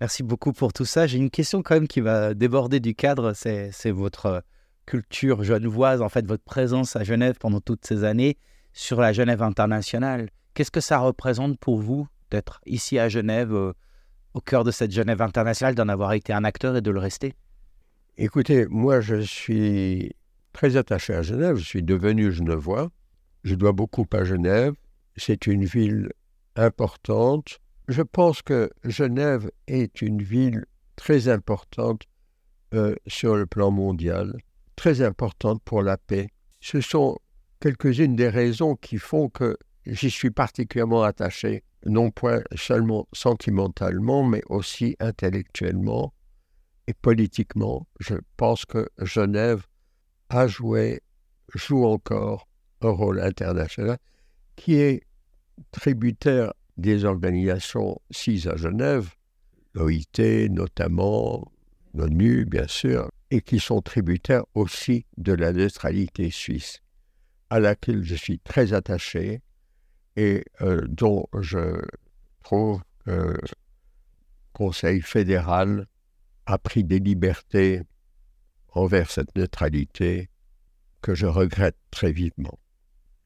Merci 0.00 0.22
beaucoup 0.22 0.52
pour 0.52 0.72
tout 0.72 0.84
ça. 0.84 1.06
J'ai 1.06 1.16
une 1.16 1.30
question 1.30 1.62
quand 1.62 1.74
même 1.74 1.88
qui 1.88 2.00
va 2.00 2.34
déborder 2.34 2.80
du 2.80 2.94
cadre, 2.94 3.32
c'est 3.32 3.90
votre 3.90 4.42
culture 4.84 5.42
genevoise, 5.42 6.02
en 6.02 6.08
fait 6.08 6.26
votre 6.26 6.44
présence 6.44 6.94
à 6.96 7.02
Genève 7.02 7.36
pendant 7.40 7.60
toutes 7.60 7.84
ces 7.86 8.04
années 8.04 8.36
sur 8.72 9.00
la 9.00 9.12
Genève 9.12 9.42
internationale. 9.42 10.28
Qu'est-ce 10.54 10.70
que 10.70 10.80
ça 10.80 10.98
représente 10.98 11.58
pour 11.58 11.78
vous 11.78 12.06
d'être 12.30 12.60
ici 12.66 12.98
à 12.98 13.08
Genève, 13.08 13.54
euh, 13.54 13.72
au 14.34 14.40
cœur 14.40 14.64
de 14.64 14.70
cette 14.70 14.92
Genève 14.92 15.22
internationale, 15.22 15.74
d'en 15.74 15.88
avoir 15.88 16.12
été 16.12 16.32
un 16.32 16.44
acteur 16.44 16.76
et 16.76 16.82
de 16.82 16.90
le 16.90 17.00
rester? 17.00 17.34
Écoutez, 18.18 18.66
moi 18.68 19.00
je 19.00 19.16
suis 19.20 20.14
très 20.52 20.76
attaché 20.76 21.14
à 21.14 21.22
Genève, 21.22 21.56
je 21.56 21.64
suis 21.64 21.82
devenu 21.82 22.32
genevois, 22.32 22.90
je 23.44 23.54
dois 23.54 23.72
beaucoup 23.72 24.06
à 24.12 24.24
Genève, 24.24 24.74
c'est 25.16 25.46
une 25.46 25.64
ville 25.64 26.10
importante. 26.56 27.58
Je 27.88 28.02
pense 28.02 28.42
que 28.42 28.70
Genève 28.84 29.50
est 29.66 30.02
une 30.02 30.22
ville 30.22 30.64
très 30.96 31.28
importante 31.28 32.02
euh, 32.74 32.94
sur 33.06 33.36
le 33.36 33.46
plan 33.46 33.70
mondial, 33.70 34.36
très 34.74 35.02
importante 35.02 35.62
pour 35.64 35.82
la 35.82 35.96
paix. 35.96 36.28
Ce 36.60 36.80
sont 36.80 37.18
quelques-unes 37.60 38.16
des 38.16 38.28
raisons 38.28 38.74
qui 38.76 38.98
font 38.98 39.28
que 39.28 39.56
j'y 39.86 40.10
suis 40.10 40.30
particulièrement 40.30 41.02
attaché, 41.02 41.62
non 41.84 42.10
pas 42.10 42.40
seulement 42.56 43.06
sentimentalement, 43.12 44.24
mais 44.24 44.42
aussi 44.48 44.96
intellectuellement 44.98 46.12
et 46.86 46.94
politiquement. 46.94 47.86
Je 48.00 48.14
pense 48.36 48.64
que 48.64 48.88
Genève 49.00 49.66
a 50.28 50.46
joué, 50.46 51.00
joue 51.54 51.84
encore 51.84 52.48
un 52.80 52.90
rôle 52.90 53.20
international 53.20 53.98
qui 54.56 54.76
est 54.76 55.05
tributaire 55.70 56.52
des 56.76 57.04
organisations 57.04 58.00
CIS 58.10 58.48
à 58.48 58.56
Genève, 58.56 59.10
l'OIT 59.74 60.48
notamment, 60.50 61.50
l'ONU 61.94 62.44
bien 62.44 62.66
sûr, 62.66 63.10
et 63.30 63.40
qui 63.40 63.58
sont 63.58 63.82
tributaires 63.82 64.44
aussi 64.54 65.06
de 65.16 65.32
la 65.32 65.52
neutralité 65.52 66.30
suisse, 66.30 66.80
à 67.50 67.60
laquelle 67.60 68.04
je 68.04 68.14
suis 68.14 68.38
très 68.38 68.72
attaché 68.72 69.42
et 70.16 70.44
euh, 70.62 70.82
dont 70.88 71.26
je 71.40 71.80
trouve 72.42 72.80
que 73.04 73.10
le 73.10 73.38
Conseil 74.52 75.02
fédéral 75.02 75.86
a 76.46 76.58
pris 76.58 76.84
des 76.84 76.98
libertés 76.98 77.82
envers 78.72 79.10
cette 79.10 79.34
neutralité 79.36 80.30
que 81.02 81.14
je 81.14 81.26
regrette 81.26 81.76
très 81.90 82.12
vivement, 82.12 82.58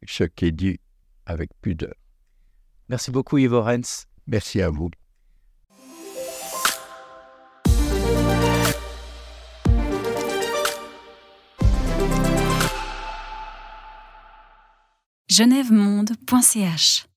ce 0.07 0.25
qui 0.25 0.47
est 0.47 0.53
dit 0.53 0.81
avec 1.27 1.51
pudeur. 1.61 2.00
Merci 2.91 3.13
beaucoup 3.13 3.39
Ivo 3.39 3.63
Renz. 3.63 4.07
Merci 4.27 4.61
à 4.61 4.69
vous. 4.69 4.91
genèvemonde.ch 15.31 17.10